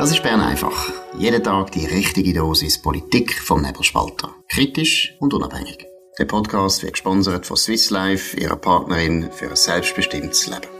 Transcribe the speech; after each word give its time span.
Das 0.00 0.12
ist 0.12 0.22
Bern 0.22 0.40
einfach. 0.40 0.90
Jeden 1.18 1.42
Tag 1.42 1.72
die 1.72 1.84
richtige 1.84 2.32
Dosis 2.32 2.80
Politik 2.80 3.34
vom 3.34 3.60
Nebelspalter. 3.60 4.30
Kritisch 4.48 5.14
und 5.20 5.34
unabhängig. 5.34 5.86
Der 6.18 6.24
Podcast 6.24 6.82
wird 6.82 6.94
gesponsert 6.94 7.44
von 7.44 7.58
Swiss 7.58 7.90
Life, 7.90 8.34
ihrer 8.40 8.56
Partnerin 8.56 9.30
für 9.30 9.50
ein 9.50 9.56
selbstbestimmtes 9.56 10.46
Leben. 10.46 10.70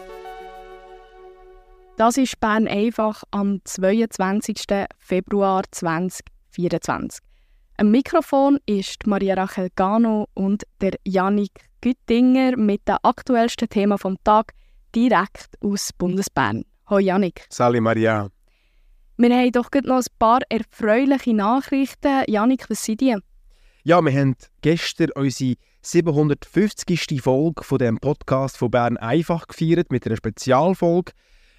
Das 1.98 2.16
ist 2.16 2.40
Bern 2.40 2.66
einfach 2.66 3.22
am 3.30 3.58
22. 3.62 4.64
Februar 4.96 5.64
2024. 5.70 7.22
Am 7.76 7.90
Mikrofon 7.90 8.58
ist 8.64 9.06
Maria 9.06 9.34
Rachel 9.34 9.68
Gano 9.76 10.28
und 10.32 10.62
der 10.80 10.92
Janik 11.04 11.68
Güttinger 11.82 12.56
mit 12.56 12.88
dem 12.88 12.96
aktuellsten 13.02 13.68
Thema 13.68 13.98
vom 13.98 14.16
Tag 14.24 14.54
direkt 14.96 15.58
aus 15.62 15.90
Bundesbern. 15.92 16.64
Hallo 16.86 17.00
Janik. 17.00 17.44
Sali 17.50 17.82
Maria. 17.82 18.30
Wir 19.22 19.36
haben 19.36 19.52
doch 19.52 19.68
noch 19.84 19.98
ein 19.98 20.04
paar 20.18 20.40
erfreuliche 20.48 21.34
Nachrichten. 21.34 22.22
Janik, 22.26 22.70
was 22.70 22.82
sind 22.86 23.02
die? 23.02 23.18
Ja, 23.84 24.00
wir 24.00 24.18
haben 24.18 24.34
gestern 24.62 25.10
unsere 25.14 25.56
750. 25.82 27.20
Folge 27.20 27.62
von 27.62 27.76
dem 27.76 27.98
Podcast 27.98 28.56
von 28.56 28.70
Bern 28.70 28.96
einfach 28.96 29.46
gefeiert 29.46 29.92
mit 29.92 30.06
einer 30.06 30.16
Spezialfolge. 30.16 31.12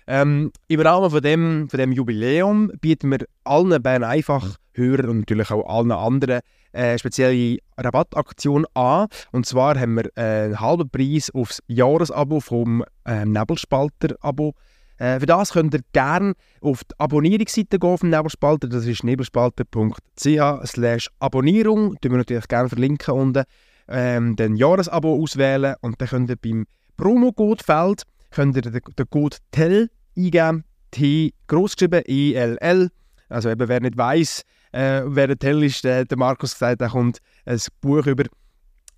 Ähm, 0.08 0.52
Im 0.70 0.80
Rahmen 0.80 1.12
von 1.12 1.22
dem, 1.22 1.70
von 1.70 1.78
dem 1.78 1.92
Jubiläum 1.92 2.72
bieten 2.82 3.12
wir 3.12 3.28
allen 3.44 3.80
Bern 3.84 4.04
einfach 4.04 4.56
Hörern 4.74 5.10
und 5.10 5.20
natürlich 5.20 5.52
auch 5.52 5.70
allen 5.70 5.92
anderen 5.92 6.40
äh, 6.72 6.98
spezielle 6.98 7.60
Rabattaktion 7.78 8.66
an. 8.74 9.06
Und 9.32 9.46
zwar 9.46 9.80
haben 9.80 9.98
wir 9.98 10.06
äh, 10.16 10.46
einen 10.46 10.60
halben 10.60 10.90
Preis 10.90 11.30
aufs 11.32 11.62
Jahresabo 11.68 12.40
vom 12.40 12.84
äh, 13.06 13.24
Nebelspalter-Abo 13.24 14.56
äh, 15.02 15.20
für 15.20 15.26
das 15.26 15.52
könnt 15.52 15.74
ihr 15.74 15.82
gerne 15.94 16.34
auf 16.62 16.84
die 16.84 16.94
Abonnierungsseite 17.00 17.80
gehen 17.80 17.98
vom 17.98 18.12
Nebelspalter. 18.12 18.68
Das 18.68 18.86
ist 18.86 19.04
nebelspalter.ch 19.04 21.08
Abonnierung. 21.20 21.96
Das 22.00 22.12
wir 22.12 22.18
natürlich 22.20 22.48
gerne 22.48 22.70
verlinken 22.70 23.16
unten. 23.16 23.44
Ähm, 23.88 24.36
dann 24.36 24.56
Jahresabo 24.56 25.16
auswählen 25.16 25.74
und 25.82 26.00
dann 26.00 26.08
könnt 26.08 26.30
ihr 26.30 26.36
beim 26.36 26.68
Promo-Code-Feld 26.98 28.04
könnt 28.30 28.56
ihr 28.56 28.62
den, 28.62 28.80
den 28.96 29.10
Code 29.10 29.38
TEL 29.50 29.90
eingeben. 30.16 30.66
T 30.92 31.34
großgeschrieben 31.48 32.04
E-L-L. 32.06 32.90
Also 33.30 33.50
eben, 33.50 33.68
wer 33.68 33.80
nicht 33.80 33.98
weiss, 33.98 34.44
äh, 34.72 35.02
wer 35.06 35.26
der 35.26 35.40
TEL 35.40 35.64
ist, 35.64 35.84
der, 35.84 36.06
der 36.06 36.18
Markus 36.18 36.54
gesagt, 36.54 36.80
da 36.80 36.90
kommt 36.90 37.18
ein 37.46 37.60
Buch 37.82 38.06
über. 38.06 38.26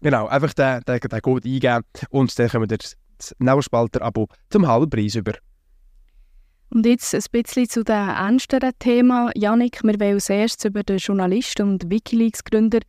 Genau, 0.01 0.27
einfach 0.27 0.53
den, 0.53 0.81
den, 0.81 0.99
den 0.99 1.21
Code 1.21 1.47
eingeben 1.47 1.85
und 2.09 2.37
dann 2.37 2.49
kommt 2.49 2.73
ihr 2.73 2.77
das 2.77 2.97
Nebelspalter-Abo 3.39 4.27
zum 4.49 4.67
halben 4.67 4.89
Preis 4.89 5.15
über. 5.15 5.31
Und 6.73 6.87
jetzt 6.87 7.13
ein 7.13 7.21
bisschen 7.31 7.69
zu 7.69 7.83
dem 7.83 7.93
ernsteren 7.93 8.71
Thema. 8.79 9.29
Janik, 9.35 9.83
wir 9.83 9.99
wollen 9.99 10.15
als 10.15 10.29
erstes 10.29 10.65
über 10.65 10.81
den 10.81 10.97
Journalisten 10.97 11.69
und 11.69 11.87
Wikileaks-Gründer 11.87 12.79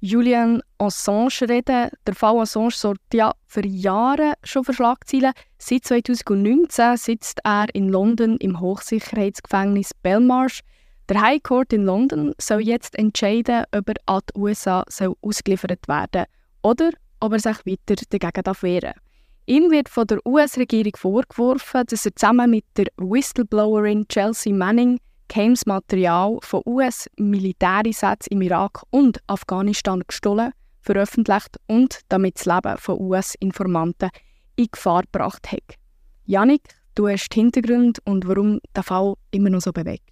Julian 0.00 0.60
Assange 0.76 1.48
reden. 1.48 1.88
Der 2.06 2.14
Fall 2.14 2.38
Assange 2.38 2.72
sorgt 2.72 3.14
ja 3.14 3.32
für 3.46 3.64
Jahre 3.64 4.34
schon 4.44 4.64
für 4.64 4.74
Schlagzeilen. 4.74 5.32
Seit 5.56 5.86
2019 5.86 6.98
sitzt 6.98 7.40
er 7.42 7.74
in 7.74 7.88
London 7.88 8.36
im 8.36 8.60
Hochsicherheitsgefängnis 8.60 9.92
Belmarsh. 10.02 10.60
Der 11.08 11.22
High 11.22 11.42
Court 11.42 11.72
in 11.72 11.84
London 11.84 12.34
soll 12.38 12.60
jetzt 12.60 12.98
entscheiden, 12.98 13.64
ob 13.74 13.88
er 13.88 13.94
an 14.04 14.20
die 14.28 14.38
USA 14.38 14.84
soll 14.86 15.14
ausgeliefert 15.22 15.88
werden 15.88 16.26
oder 16.62 16.90
ob 17.20 17.32
er 17.32 17.40
sich 17.40 17.56
weiter 17.64 17.94
dagegen 18.10 18.54
wehren 18.60 18.82
darf. 18.82 19.09
Ihm 19.50 19.68
wird 19.72 19.88
von 19.88 20.06
der 20.06 20.24
US-Regierung 20.24 20.92
vorgeworfen, 20.96 21.82
dass 21.88 22.06
er 22.06 22.14
zusammen 22.14 22.52
mit 22.52 22.64
der 22.76 22.86
Whistleblowerin 22.98 24.06
Chelsea 24.06 24.54
Manning 24.54 25.00
geheimes 25.26 25.66
Material 25.66 26.38
von 26.40 26.62
US-Militäreinsätzen 26.64 28.30
im 28.30 28.42
Irak 28.42 28.84
und 28.90 29.18
Afghanistan 29.26 30.04
gestohlen, 30.06 30.52
veröffentlicht 30.82 31.56
und 31.66 31.98
damit 32.10 32.36
das 32.36 32.46
Leben 32.46 32.78
von 32.78 33.00
US-Informanten 33.00 34.10
in 34.54 34.68
Gefahr 34.70 35.02
gebracht 35.02 35.50
hat. 35.50 35.74
Janik, 36.26 36.62
du 36.94 37.08
hast 37.08 37.34
Hintergrund 37.34 37.98
und 38.04 38.28
warum 38.28 38.60
der 38.76 38.84
Fall 38.84 39.14
immer 39.32 39.50
noch 39.50 39.62
so 39.62 39.72
bewegt. 39.72 40.08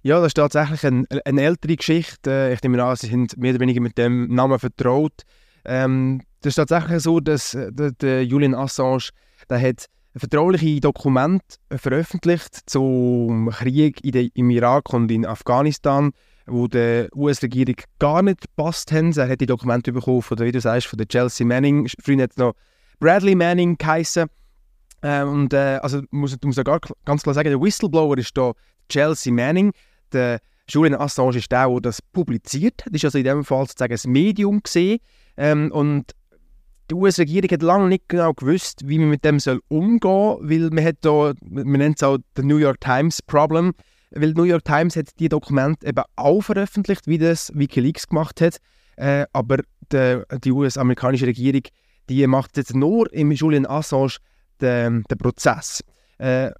Ja, 0.00 0.20
das 0.20 0.28
ist 0.28 0.34
tatsächlich 0.38 0.86
eine, 0.86 1.04
eine 1.26 1.42
ältere 1.42 1.76
Geschichte. 1.76 2.50
Ich 2.54 2.62
nehme 2.62 2.82
an, 2.82 2.96
Sie 2.96 3.08
sind 3.08 3.36
mehr 3.36 3.50
oder 3.50 3.60
weniger 3.60 3.82
mit 3.82 3.98
dem 3.98 4.34
Namen 4.34 4.58
vertraut. 4.58 5.24
Ähm, 5.66 6.22
das 6.40 6.52
ist 6.52 6.54
tatsächlich 6.56 7.02
so, 7.02 7.20
dass 7.20 7.54
äh, 7.54 7.72
der, 7.72 7.92
der 7.92 8.24
Julian 8.24 8.54
Assange 8.54 9.10
der 9.48 9.60
hat 9.60 9.86
vertrauliche 10.16 10.80
Dokumente 10.80 11.56
veröffentlicht 11.70 12.58
zum 12.66 13.50
Krieg 13.50 14.02
in 14.04 14.12
de, 14.12 14.30
im 14.34 14.50
Irak 14.50 14.92
und 14.92 15.10
in 15.10 15.24
Afghanistan, 15.24 16.12
wo 16.46 16.66
der 16.66 17.08
US-Regierung 17.14 17.76
gar 17.98 18.22
nicht 18.22 18.40
gepasst 18.40 18.90
haben. 18.92 19.12
Er 19.16 19.28
hat 19.28 19.40
die 19.40 19.46
Dokumente 19.46 19.92
bekommen 19.92 20.22
von 20.22 20.36
der, 20.36 20.46
wie 20.46 20.52
du 20.52 20.60
sagst, 20.60 20.88
von 20.88 20.96
der 20.96 21.06
Chelsea 21.06 21.46
Manning. 21.46 21.88
Früher 22.02 22.22
hat 22.22 22.32
es 22.32 22.36
noch 22.36 22.54
Bradley 22.98 23.34
Manning 23.34 23.78
geheißen. 23.78 24.26
Ähm, 25.02 25.28
und 25.28 25.52
äh, 25.52 25.78
also 25.82 26.02
muss, 26.10 26.36
muss 26.42 26.56
ja 26.56 26.62
ganz 27.04 27.22
klar 27.22 27.34
sagen, 27.34 27.48
der 27.48 27.60
Whistleblower 27.60 28.18
ist 28.18 28.36
da 28.36 28.52
Chelsea 28.88 29.32
Manning. 29.32 29.72
Der 30.12 30.40
Julian 30.68 31.00
Assange 31.00 31.38
ist 31.38 31.50
der, 31.52 31.68
der 31.68 31.80
das 31.80 32.02
publiziert 32.02 32.84
hat. 32.84 32.92
Ist 32.92 33.04
also 33.04 33.18
in 33.18 33.24
dem 33.24 33.44
Fall 33.44 33.66
sozusagen 33.66 33.94
ein 33.94 34.12
Medium 34.12 34.62
gesehen. 34.62 34.98
Ähm, 35.36 35.70
und 35.72 36.12
die 36.90 36.94
US-Regierung 36.94 37.50
hat 37.50 37.62
lange 37.62 37.88
nicht 37.88 38.08
genau 38.08 38.32
gewusst, 38.32 38.82
wie 38.84 38.98
man 38.98 39.10
mit 39.10 39.24
dem 39.24 39.38
soll 39.38 39.60
umgehen 39.68 40.00
soll, 40.02 40.38
weil 40.42 40.70
man 40.70 40.84
hat 40.84 40.96
da, 41.02 41.32
man 41.48 41.72
nennt 41.72 41.96
es 41.96 42.02
auch 42.02 42.18
das 42.34 42.44
New 42.44 42.56
York 42.56 42.80
Times 42.80 43.22
Problem, 43.22 43.72
weil 44.10 44.34
die 44.34 44.40
New 44.40 44.46
York 44.46 44.64
Times 44.64 44.96
hat 44.96 45.08
die 45.18 45.28
Dokumente 45.28 45.86
eben 45.86 46.02
auch 46.16 46.40
veröffentlicht, 46.40 47.06
wie 47.06 47.18
das 47.18 47.52
WikiLeaks 47.54 48.08
gemacht 48.08 48.40
hat, 48.40 48.58
äh, 48.96 49.24
aber 49.32 49.58
die, 49.92 50.22
die 50.42 50.50
US-amerikanische 50.50 51.26
Regierung, 51.26 51.62
die 52.08 52.26
macht 52.26 52.56
jetzt 52.56 52.74
nur 52.74 53.12
im 53.12 53.30
Julian 53.30 53.66
Assange 53.66 54.16
den, 54.60 55.04
den 55.08 55.18
Prozess. 55.18 55.84
Äh, 56.18 56.50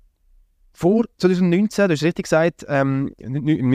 vor 0.72 1.04
2019, 1.18 1.88
du 1.88 1.94
hast 1.94 2.02
richtig 2.02 2.24
gesagt, 2.24 2.64
ähm, 2.68 3.12
im 3.18 3.34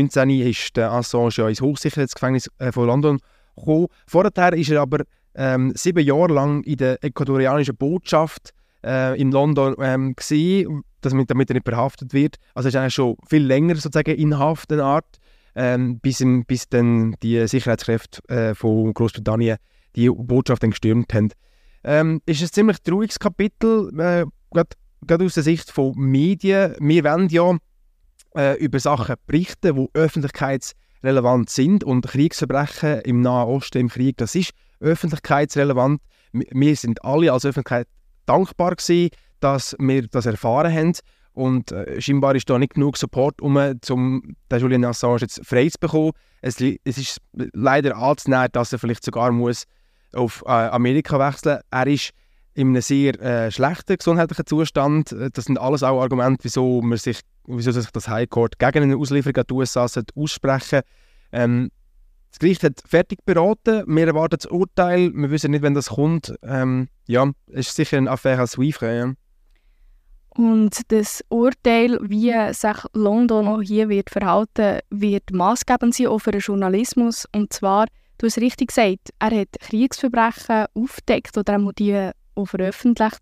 2019 0.09 0.29
ist 0.29 0.77
der 0.77 0.91
Assange 0.91 1.31
ja 1.35 1.49
ins 1.49 1.61
Hochsicherheitsgefängnis 1.61 2.49
äh, 2.59 2.71
von 2.71 2.87
London 2.87 3.19
gekommen. 3.57 3.87
Vorher 4.07 4.53
ist 4.53 4.71
er 4.71 4.81
aber 4.81 5.03
ähm, 5.35 5.73
sieben 5.75 6.03
Jahre 6.03 6.33
lang 6.33 6.63
in 6.63 6.77
der 6.77 7.03
ecuadorianischen 7.03 7.75
Botschaft 7.75 8.53
äh, 8.83 9.19
in 9.19 9.31
London 9.31 9.75
ähm, 9.79 10.15
gewesen, 10.15 10.83
damit, 11.01 11.29
damit 11.29 11.49
er 11.49 11.55
nicht 11.55 11.67
verhaftet 11.67 12.13
wird. 12.13 12.37
Also 12.53 12.69
ist 12.69 12.75
eigentlich 12.75 12.93
schon 12.93 13.15
viel 13.27 13.43
länger 13.45 13.75
sozusagen 13.75 14.15
in 14.15 14.37
Haft, 14.37 14.71
eine 14.71 14.83
Art, 14.83 15.17
ähm, 15.55 15.99
bis, 15.99 16.23
bis 16.47 16.69
dann 16.69 17.15
die 17.21 17.47
Sicherheitskräfte 17.47 18.27
äh, 18.29 18.55
von 18.55 18.93
Großbritannien 18.93 19.57
die 19.95 20.09
Botschaft 20.09 20.63
dann 20.63 20.71
gestürmt 20.71 21.13
haben. 21.13 21.29
Ähm, 21.83 22.21
ist 22.25 22.41
ein 22.41 22.51
ziemlich 22.51 22.81
trauriges 22.81 23.19
Kapitel, 23.19 23.89
äh, 23.99 24.25
gerade 24.51 25.25
aus 25.25 25.35
der 25.35 25.43
Sicht 25.43 25.71
von 25.71 25.93
Medien. 25.95 26.75
Wir 26.79 27.03
wollen 27.03 27.29
ja 27.29 27.57
äh, 28.35 28.57
über 28.57 28.79
Sachen 28.79 29.15
berichten, 29.27 29.75
die 29.75 29.89
öffentlichkeitsrelevant 31.05 31.49
sind 31.49 31.83
und 31.83 32.07
Kriegsverbrechen 32.07 33.01
im 33.01 33.21
Nahen 33.21 33.47
Osten, 33.47 33.77
im 33.79 33.89
Krieg, 33.89 34.17
das 34.17 34.35
ist 34.35 34.51
öffentlichkeitsrelevant. 34.79 36.01
Wir 36.33 36.75
sind 36.75 37.03
alle 37.03 37.31
als 37.31 37.45
Öffentlichkeit 37.45 37.87
dankbar 38.25 38.75
gewesen, 38.75 39.09
dass 39.39 39.75
wir 39.79 40.07
das 40.07 40.25
erfahren 40.25 40.73
haben. 40.73 40.93
Und 41.33 41.71
äh, 41.71 41.99
scheinbar 42.01 42.35
ist 42.35 42.49
da 42.49 42.57
nicht 42.57 42.75
genug 42.75 42.97
Support, 42.97 43.41
um 43.41 43.59
zum, 43.81 44.35
den 44.51 44.59
Julian 44.59 44.85
Assange 44.85 45.19
jetzt 45.21 45.45
frei 45.45 45.69
zu 45.69 45.77
bekommen. 45.79 46.11
Es, 46.41 46.59
es 46.59 46.97
ist 46.97 47.17
leider 47.33 47.97
anzunehmen, 47.97 48.47
dass 48.53 48.73
er 48.73 48.79
vielleicht 48.79 49.03
sogar 49.03 49.31
muss 49.31 49.65
auf 50.13 50.43
äh, 50.45 50.49
Amerika 50.49 51.19
wechseln 51.19 51.55
muss. 51.55 51.63
Er 51.71 51.87
ist 51.87 52.11
in 52.53 52.69
einem 52.69 52.81
sehr 52.81 53.19
äh, 53.21 53.51
schlechten 53.51 53.97
gesundheitlichen 53.97 54.45
Zustand. 54.45 55.13
Das 55.33 55.45
sind 55.45 55.59
alles 55.59 55.83
auch 55.83 56.01
Argumente, 56.01 56.45
wieso, 56.45 56.81
man 56.81 56.97
sich, 56.97 57.19
wieso 57.47 57.71
sich 57.71 57.89
das 57.91 58.07
High 58.07 58.29
Court 58.29 58.59
gegen 58.59 58.83
eine 58.83 58.97
Auslieferung 58.97 59.37
an 59.37 59.45
die 59.49 59.53
USA 59.53 59.87
aussprechen 60.15 60.81
ähm, 61.31 61.69
das 62.35 62.39
Gericht 62.39 62.63
hat 62.63 62.83
fertig 62.85 63.23
beraten. 63.23 63.85
Wir 63.87 64.07
erwarten 64.07 64.35
das 64.35 64.45
Urteil. 64.51 65.09
Wir 65.13 65.31
wissen 65.31 65.51
nicht, 65.51 65.61
wenn 65.61 65.73
das 65.73 65.87
kommt. 65.87 66.35
Ähm, 66.43 66.89
ja, 67.07 67.31
ist 67.47 67.73
sicher 67.73 67.95
eine 67.97 68.11
Affäre 68.11 68.41
als 68.41 68.53
Suivre. 68.53 68.97
Ja. 68.97 69.13
Und 70.35 70.91
das 70.91 71.23
Urteil, 71.29 71.97
wie 72.01 72.33
sich 72.53 72.77
London 72.91 73.47
auch 73.47 73.61
hier 73.61 73.87
wird 73.87 74.09
verhalten, 74.09 74.79
wird 74.89 75.31
maßgebend 75.31 75.95
sein 75.95 76.07
auch 76.07 76.19
für 76.19 76.31
den 76.31 76.41
Journalismus. 76.41 77.25
Und 77.33 77.53
zwar, 77.53 77.85
du 78.17 78.25
hast 78.25 78.37
richtig 78.39 78.67
gesagt, 78.67 79.11
er 79.19 79.31
hat 79.31 79.57
Kriegsverbrechen 79.61 80.65
aufgedeckt 80.73 81.37
oder 81.37 81.57
die 81.71 82.11
auch 82.35 82.45
veröffentlicht. 82.45 83.19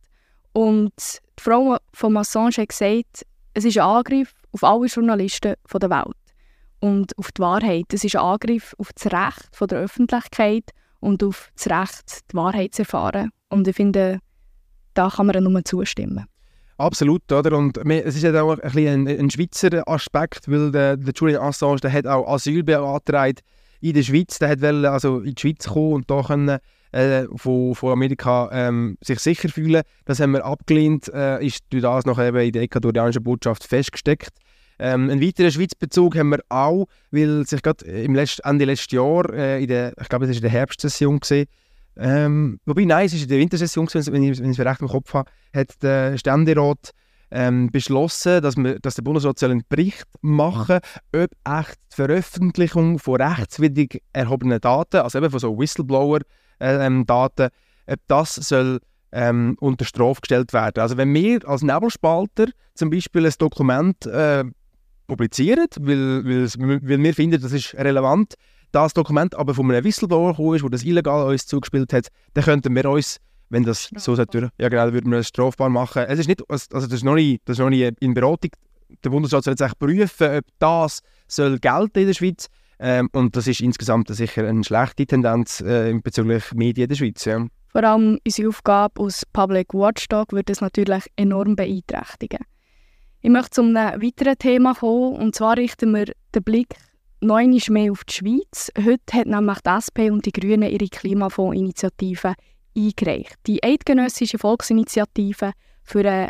Und 0.53 0.93
die 1.37 1.43
Frau 1.43 1.77
von 1.93 2.17
Assange 2.17 2.57
hat 2.57 2.69
gesagt, 2.69 3.27
es 3.53 3.65
ist 3.65 3.77
ein 3.77 3.83
Angriff 3.83 4.33
auf 4.51 4.63
alle 4.63 4.87
Journalisten 4.87 5.55
der 5.73 5.89
Welt 5.89 6.15
und 6.79 7.17
auf 7.17 7.31
die 7.31 7.41
Wahrheit. 7.41 7.85
Das 7.89 8.03
ist 8.03 8.15
ein 8.15 8.21
Angriff 8.21 8.75
auf 8.77 8.91
das 8.93 9.11
Recht 9.11 9.71
der 9.71 9.79
Öffentlichkeit 9.79 10.71
und 10.99 11.23
auf 11.23 11.51
das 11.55 11.67
Recht, 11.69 12.31
die 12.31 12.35
Wahrheit 12.35 12.73
zu 12.73 12.81
erfahren. 12.81 13.29
Und 13.49 13.67
ich 13.67 13.75
finde, 13.75 14.19
da 14.93 15.09
kann 15.09 15.27
man 15.27 15.43
nur 15.43 15.63
zustimmen. 15.63 16.25
Absolut, 16.77 17.31
oder? 17.31 17.55
Und 17.57 17.77
es 17.77 18.15
ist 18.15 18.23
ja 18.23 18.41
auch 18.41 18.51
ein, 18.51 18.59
bisschen 18.61 19.07
ein, 19.07 19.29
Schweizer 19.29 19.87
Aspekt, 19.87 20.49
weil 20.49 20.71
der, 20.71 20.97
der 20.97 21.13
Julian 21.15 21.43
Assange 21.43 21.79
der 21.81 21.93
hat 21.93 22.07
auch 22.07 22.27
Asyl 22.27 22.63
beantragt 22.63 23.41
in 23.79 23.93
der 23.93 24.03
Schweiz. 24.03 24.39
Der 24.39 24.59
wollte 24.59 24.91
also 24.91 25.19
in 25.19 25.35
die 25.35 25.41
Schweiz 25.41 25.67
kommen 25.67 25.93
und 25.93 26.11
da 26.11 26.23
können, 26.23 26.57
äh, 26.93 27.25
von, 27.35 27.75
von 27.75 27.91
Amerika 27.91 28.49
ähm, 28.53 28.97
sich 29.01 29.19
sicher 29.19 29.49
fühlen. 29.49 29.83
Das 30.05 30.19
haben 30.19 30.31
wir 30.31 30.45
abgelehnt, 30.45 31.11
äh, 31.13 31.45
ist 31.45 31.61
durch 31.69 31.83
das 31.83 32.05
noch 32.05 32.19
eben 32.19 32.37
in 32.37 32.51
der 32.51 32.61
ecuadorianischen 32.61 33.23
Botschaft 33.23 33.65
festgesteckt. 33.65 34.31
Ähm, 34.79 35.09
einen 35.09 35.21
weiteren 35.21 35.51
Schweizbezug 35.51 36.15
haben 36.15 36.29
wir 36.29 36.39
auch, 36.49 36.87
weil 37.11 37.45
sich 37.45 37.61
gerade 37.61 37.85
im 37.85 38.15
Letzt, 38.15 38.43
Ende 38.43 38.65
letzten 38.65 38.95
Jahr, 38.95 39.31
äh, 39.33 39.61
in 39.61 39.67
der, 39.67 39.93
ich 39.99 40.09
glaube, 40.09 40.25
es 40.25 40.31
war 40.31 40.35
in 40.35 40.41
der 40.41 40.51
Herbstsession, 40.51 41.19
gewesen, 41.19 41.47
ähm, 41.95 42.59
wobei, 42.65 42.85
nein, 42.85 43.05
es 43.05 43.13
ist 43.13 43.23
in 43.23 43.29
der 43.29 43.37
Wintersession, 43.37 43.87
wenn 43.93 44.23
ich, 44.23 44.39
wenn 44.39 44.51
ich 44.51 44.59
es 44.59 44.65
recht 44.65 44.81
im 44.81 44.87
Kopf 44.87 45.13
habe, 45.13 45.29
hat 45.53 45.81
der 45.83 46.17
Ständerat 46.17 46.91
ähm, 47.29 47.69
beschlossen, 47.71 48.41
dass, 48.41 48.57
wir, 48.57 48.79
dass 48.79 48.95
der 48.95 49.03
Bundesrat 49.03 49.43
einen 49.43 49.63
Bericht 49.69 50.07
machen 50.21 50.79
soll, 51.11 51.23
ob 51.23 51.31
echt 51.59 51.79
die 51.91 51.95
Veröffentlichung 51.95 52.97
von 52.97 53.21
rechtswidrig 53.21 54.01
erhobenen 54.11 54.59
Daten, 54.59 54.97
also 54.97 55.19
eben 55.19 55.29
von 55.29 55.39
so 55.39 55.55
Whistleblower-Daten, 56.59 57.49
äh, 57.85 57.93
ob 57.93 57.99
das 58.07 58.35
soll 58.35 58.79
ähm, 59.11 59.55
unter 59.59 59.85
Strafe 59.85 60.21
gestellt 60.21 60.53
werden. 60.53 60.81
Also 60.81 60.97
wenn 60.97 61.13
wir 61.13 61.47
als 61.47 61.61
Nebelspalter 61.61 62.47
zum 62.73 62.89
Beispiel 62.89 63.25
ein 63.25 63.33
Dokument 63.37 64.05
äh, 64.05 64.43
publizieren, 65.07 65.67
weil, 65.79 66.25
weil, 66.25 67.03
wir 67.03 67.13
finden, 67.13 67.41
das 67.41 67.51
ist 67.51 67.75
relevant, 67.75 68.33
das 68.71 68.93
Dokument 68.93 69.35
aber 69.35 69.53
von 69.53 69.69
einem 69.69 69.83
Whistleblower 69.83 70.31
gekommen 70.31 70.55
ist, 70.55 70.63
der 70.63 70.69
das 70.71 70.83
illegal 70.83 71.27
uns 71.27 71.45
zugespielt 71.45 71.93
hat, 71.93 72.07
dann 72.33 72.43
könnten 72.43 72.75
wir 72.75 72.89
uns, 72.89 73.17
wenn 73.49 73.63
das 73.63 73.89
so 73.97 74.15
sollte, 74.15 74.49
ja 74.57 74.69
genau, 74.69 74.91
würden 74.91 75.11
wir 75.11 75.19
es 75.19 75.27
strafbar 75.27 75.69
machen. 75.69 76.03
Es 76.07 76.17
ist 76.17 76.27
nicht, 76.27 76.41
also 76.49 76.67
das 76.71 76.91
ist 76.91 77.03
noch 77.03 77.13
nicht, 77.13 77.41
das 77.45 77.55
ist 77.57 77.59
noch 77.59 77.69
nicht 77.69 77.95
in 77.99 78.15
Beratung. 78.15 78.49
Der 79.03 79.09
Bundesrat 79.11 79.43
soll 79.43 79.53
jetzt 79.53 79.61
echt 79.61 79.77
prüfen, 79.77 80.37
ob 80.37 80.45
das 80.57 81.01
soll 81.27 81.59
gelten 81.59 81.99
in 81.99 82.07
der 82.07 82.13
Schweiz. 82.13 82.47
Ähm, 82.79 83.09
und 83.13 83.35
das 83.35 83.47
ist 83.47 83.61
insgesamt 83.61 84.09
sicher 84.09 84.47
eine 84.47 84.63
schlechte 84.63 85.05
Tendenz 85.05 85.61
äh, 85.61 85.93
bezüglich 86.03 86.51
Medien 86.53 86.85
in 86.85 86.89
der 86.89 86.95
Schweiz. 86.95 87.25
Ja. 87.25 87.45
Vor 87.71 87.83
allem 87.83 88.19
unsere 88.25 88.49
Aufgabe 88.49 89.01
als 89.01 89.25
Public 89.33 89.73
Watchdog 89.73 90.31
wird 90.31 90.49
das 90.49 90.61
natürlich 90.61 91.05
enorm 91.15 91.55
beeinträchtigen. 91.55 92.45
Ich 93.21 93.29
möchte 93.29 93.51
zu 93.51 93.61
einem 93.61 94.01
weiteren 94.01 94.37
Thema 94.37 94.73
kommen, 94.73 95.15
und 95.15 95.33
zwar 95.33 95.57
richten 95.57 95.93
wir 95.93 96.11
den 96.35 96.43
Blick 96.43 96.75
neun 97.21 97.57
mehr 97.69 97.91
auf 97.91 98.03
die 98.03 98.13
Schweiz. 98.13 98.69
Heute 98.77 99.13
hat 99.13 99.27
nämlich 99.27 99.59
die 99.59 99.69
SP 99.79 100.11
und 100.11 100.25
die 100.25 100.33
Grünen 100.33 100.69
ihre 100.69 100.87
Klimafondsinitiative 100.87 102.33
eingereicht. 102.77 103.35
Die 103.47 103.63
eidgenössische 103.63 104.37
Volksinitiative 104.37 105.53
für 105.83 105.99
eine 105.99 106.27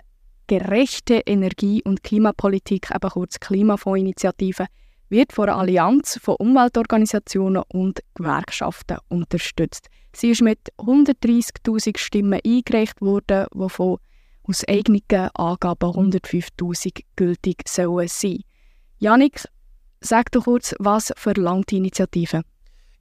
gerechte 0.48 1.22
Energie- 1.26 1.84
und 1.84 2.04
Klimapolitik, 2.04 2.92
eben 2.94 3.10
kurz 3.10 3.40
Klimafondsinitiative, 3.40 4.68
wird 5.14 5.32
von 5.32 5.48
einer 5.48 5.60
Allianz 5.60 6.20
von 6.22 6.36
Umweltorganisationen 6.36 7.64
und 7.70 8.02
Gewerkschaften 8.16 8.98
unterstützt. 9.08 9.88
Sie 10.12 10.32
ist 10.32 10.42
mit 10.42 10.60
130.000 10.78 11.98
Stimmen 11.98 12.42
eingereicht 12.46 13.00
worden, 13.00 13.46
wovon 13.54 14.00
aus 14.44 14.68
eigenen 14.68 15.02
Angaben 15.36 15.90
105.000 15.92 17.06
gültig 17.16 17.64
sollen 17.70 18.10
sein. 18.10 18.40
Janik, 19.00 19.44
Sag 20.06 20.34
doch 20.34 20.44
kurz, 20.44 20.76
was 20.80 21.14
verlangt 21.16 21.72
die 21.72 21.78
Initiative? 21.78 22.42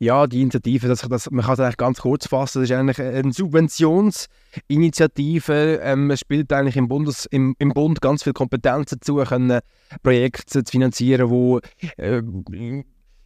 Ja, 0.02 0.26
die 0.26 0.40
Initiative, 0.40 0.88
das, 0.88 1.02
das, 1.02 1.31
man 1.31 1.44
kann 1.44 1.54
es 1.54 1.60
eigentlich 1.60 1.76
ganz 1.76 2.00
kurz 2.00 2.26
fassen, 2.26 2.60
das 2.60 2.69
ist 2.69 2.76
eigentlich 2.76 3.00
eine 3.00 3.32
Subventionsinitiative. 3.32 5.78
Ähm, 5.81 6.10
es 6.10 6.19
spielt 6.19 6.52
eigentlich 6.52 6.76
im, 6.76 6.88
Bundes, 6.88 7.26
im, 7.26 7.54
im 7.60 7.69
Bund 7.69 8.00
ganz 8.00 8.25
viel 8.25 8.32
Kompetenzen 8.32 9.00
zu, 9.00 9.14
können 9.19 9.60
Projekte 10.02 10.64
zu 10.64 10.69
finanzieren, 10.69 11.60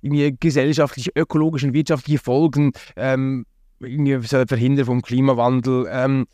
die 0.03 0.27
äh, 0.27 0.31
gesellschaftliche, 0.33 1.13
ökologische 1.17 1.69
und 1.69 1.73
wirtschaftliche 1.73 2.19
Folgen 2.19 2.73
ähm, 2.97 3.47
verhindern 3.81 4.85
vom 4.85 5.01
Klimawandel. 5.01 5.87
Ähm, 5.91 6.27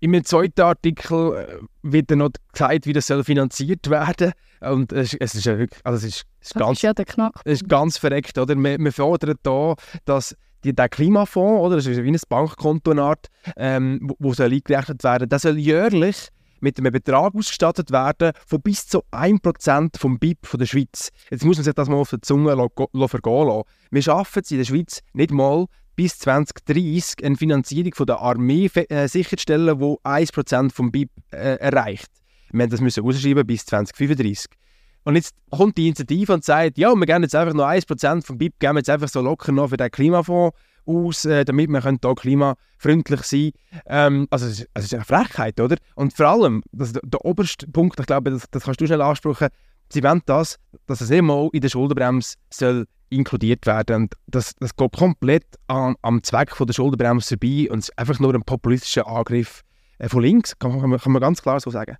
im 0.00 0.24
zweiten 0.24 0.60
Artikel 0.60 1.36
äh, 1.36 1.58
wird 1.82 2.10
dann 2.10 2.18
noch 2.18 2.30
gesagt, 2.52 2.86
wie 2.86 2.92
das 2.92 3.06
soll 3.06 3.24
finanziert 3.24 3.88
werden 3.88 4.32
und 4.60 4.92
es, 4.92 5.14
es 5.14 5.34
ist 5.34 5.46
wirklich, 5.46 5.80
also 5.84 5.96
es 5.96 6.04
ist, 6.04 6.26
es 6.40 6.48
ist 6.48 6.56
das 6.56 6.62
ganz, 6.62 6.78
ist 6.78 6.82
ja 6.82 6.94
der 6.94 7.04
Knack. 7.04 7.40
Es 7.44 7.62
ist 7.62 7.68
ganz 7.68 7.98
verreckt, 7.98 8.38
oder? 8.38 8.54
Wir, 8.56 8.78
wir 8.78 8.92
fordern 8.92 9.36
da, 9.42 9.74
dass 10.04 10.36
die, 10.64 10.74
der 10.74 10.88
Klimafonds, 10.88 11.62
oder, 11.62 11.76
das 11.76 11.86
ist 11.86 12.02
wie 12.02 12.10
ein 12.10 12.18
Bankkontonart, 12.28 13.28
ähm, 13.56 14.00
wo, 14.02 14.16
wo 14.18 14.34
soll 14.34 14.52
eingerechnet 14.52 15.02
werden, 15.04 15.28
das 15.28 15.42
soll 15.42 15.58
jährlich 15.58 16.28
mit 16.60 16.78
einem 16.78 16.92
Betrag 16.92 17.34
ausgestattet 17.34 17.90
werden 17.90 18.32
von 18.46 18.60
bis 18.62 18.86
zu 18.86 19.02
1% 19.12 19.98
vom 19.98 20.18
BIP 20.18 20.46
von 20.46 20.58
der 20.58 20.66
Schweiz. 20.66 21.10
Jetzt 21.30 21.44
muss 21.44 21.56
man 21.58 21.64
sich 21.64 21.74
das 21.74 21.88
mal 21.88 21.96
auf 21.96 22.10
der 22.10 22.22
Zunge 22.22 22.56
vergehen 22.56 23.46
lassen. 23.46 23.62
Wir 23.90 24.02
schaffen 24.02 24.42
es 24.42 24.50
in 24.50 24.58
der 24.58 24.64
Schweiz 24.64 25.00
nicht 25.12 25.30
mal, 25.30 25.66
bis 25.96 26.18
2030 26.18 27.24
eine 27.24 27.36
Finanzierung 27.36 27.94
von 27.94 28.06
der 28.06 28.20
Armee 28.20 28.70
äh, 28.74 29.08
sicherzustellen, 29.08 29.78
die 29.78 29.96
1% 30.04 30.72
vom 30.72 30.92
BIP 30.92 31.10
äh, 31.32 31.56
erreicht. 31.56 32.10
Wir 32.52 32.62
haben 32.62 32.70
das 32.70 32.80
müssen 32.80 33.04
ausschreiben 33.04 33.46
bis 33.46 33.66
2035. 33.66 34.50
Und 35.04 35.14
jetzt 35.14 35.34
kommt 35.50 35.76
die 35.78 35.86
Initiative 35.86 36.34
und 36.34 36.44
sagt, 36.44 36.78
ja, 36.78 36.94
wir 36.94 37.06
geben 37.06 37.22
jetzt 37.22 37.34
einfach 37.34 37.54
noch 37.54 37.66
1% 37.66 38.24
vom 38.24 38.38
BIP, 38.38 38.58
geben 38.58 38.76
jetzt 38.76 38.90
einfach 38.90 39.08
so 39.08 39.20
locker 39.20 39.52
noch 39.52 39.68
für 39.68 39.76
den 39.76 39.90
Klimafonds 39.90 40.56
aus, 40.84 41.24
äh, 41.24 41.44
damit 41.44 41.68
wir 41.70 41.80
hier 41.80 42.14
klimafreundlich 42.14 43.22
sein 43.22 43.50
ähm, 43.86 44.26
Also 44.30 44.46
es 44.46 44.60
ist, 44.60 44.68
es 44.74 44.84
ist 44.86 44.94
eine 44.94 45.04
Frechheit, 45.04 45.60
oder? 45.60 45.76
Und 45.94 46.12
vor 46.12 46.26
allem, 46.26 46.62
das, 46.72 46.92
der 46.92 47.24
oberste 47.24 47.66
Punkt, 47.68 47.98
ich 48.00 48.06
glaube, 48.06 48.30
das, 48.30 48.44
das 48.50 48.64
kannst 48.64 48.80
du 48.80 48.86
schnell 48.86 49.02
ansprechen, 49.02 49.48
sie 49.92 50.02
wollen 50.02 50.22
das, 50.26 50.58
dass 50.86 51.00
es 51.00 51.10
immer 51.10 51.48
in 51.52 51.60
der 51.60 51.68
Schuldenbremse 51.68 52.36
soll 52.50 52.86
inkludiert 53.10 53.66
werden. 53.66 53.96
Und 53.96 54.14
das, 54.26 54.54
das 54.58 54.74
geht 54.76 54.92
komplett 54.92 55.44
an, 55.68 55.96
am 56.02 56.22
Zweck 56.22 56.54
von 56.54 56.66
der 56.66 56.74
Schuldenbremse 56.74 57.36
vorbei 57.38 57.68
und 57.70 57.80
ist 57.80 57.98
einfach 57.98 58.18
nur 58.20 58.34
ein 58.34 58.42
populistischer 58.42 59.06
Angriff 59.06 59.62
äh, 59.98 60.08
von 60.08 60.22
links, 60.22 60.58
kann, 60.58 60.80
kann, 60.80 60.90
man, 60.90 61.00
kann 61.00 61.12
man 61.12 61.22
ganz 61.22 61.42
klar 61.42 61.60
so 61.60 61.70
sagen. 61.70 61.96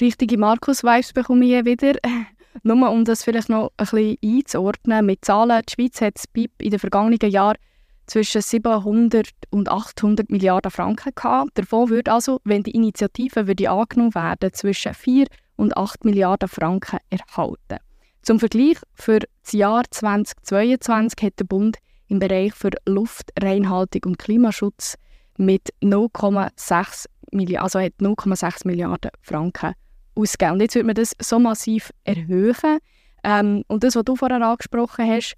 Richtige 0.00 0.36
Markus-Vibes 0.36 1.12
bekomme 1.12 1.44
ich 1.44 1.64
wieder. 1.64 1.94
Nur 2.62 2.90
um 2.90 3.04
das 3.04 3.22
vielleicht 3.22 3.50
noch 3.50 3.70
ein 3.76 3.86
bisschen 3.86 4.16
einzuordnen 4.24 5.04
mit 5.04 5.24
Zahlen. 5.24 5.62
Die 5.68 5.72
Schweiz 5.72 6.00
hat 6.00 6.16
das 6.16 6.26
BIP 6.26 6.50
in 6.62 6.70
den 6.70 6.78
vergangenen 6.78 7.30
Jahren 7.30 7.58
zwischen 8.06 8.40
700 8.40 9.28
und 9.50 9.68
800 9.68 10.30
Milliarden 10.30 10.70
Franken 10.70 11.12
gehabt. 11.14 11.58
Davon 11.58 11.90
würde 11.90 12.12
also, 12.12 12.40
wenn 12.44 12.62
die 12.62 12.70
Initiative 12.70 13.46
würde 13.46 13.70
angenommen 13.70 14.14
werden, 14.14 14.52
zwischen 14.52 14.94
4 14.94 15.26
und 15.56 15.76
8 15.76 16.04
Milliarden 16.04 16.48
Franken 16.48 16.98
erhalten. 17.10 17.78
Zum 18.26 18.40
Vergleich, 18.40 18.78
für 18.92 19.20
das 19.20 19.52
Jahr 19.52 19.84
2022 19.88 21.22
hat 21.22 21.38
der 21.38 21.44
Bund 21.44 21.78
im 22.08 22.18
Bereich 22.18 22.52
für 22.54 22.70
Luftreinhaltung 22.84 24.02
und 24.04 24.18
Klimaschutz 24.18 24.96
mit 25.38 25.72
0,6 25.80 27.06
Milliarden, 27.30 27.62
also 27.62 27.78
hat 27.78 27.92
0,6 28.00 28.66
Milliarden 28.66 29.12
Franken 29.22 29.74
ausgegeben. 30.16 30.60
Jetzt 30.60 30.74
wird 30.74 30.86
man 30.86 30.96
das 30.96 31.12
so 31.22 31.38
massiv 31.38 31.92
erhöhen. 32.02 32.78
Ähm, 33.22 33.62
und 33.68 33.84
das, 33.84 33.94
was 33.94 34.02
du 34.02 34.16
vorher 34.16 34.42
angesprochen 34.42 35.08
hast, 35.08 35.36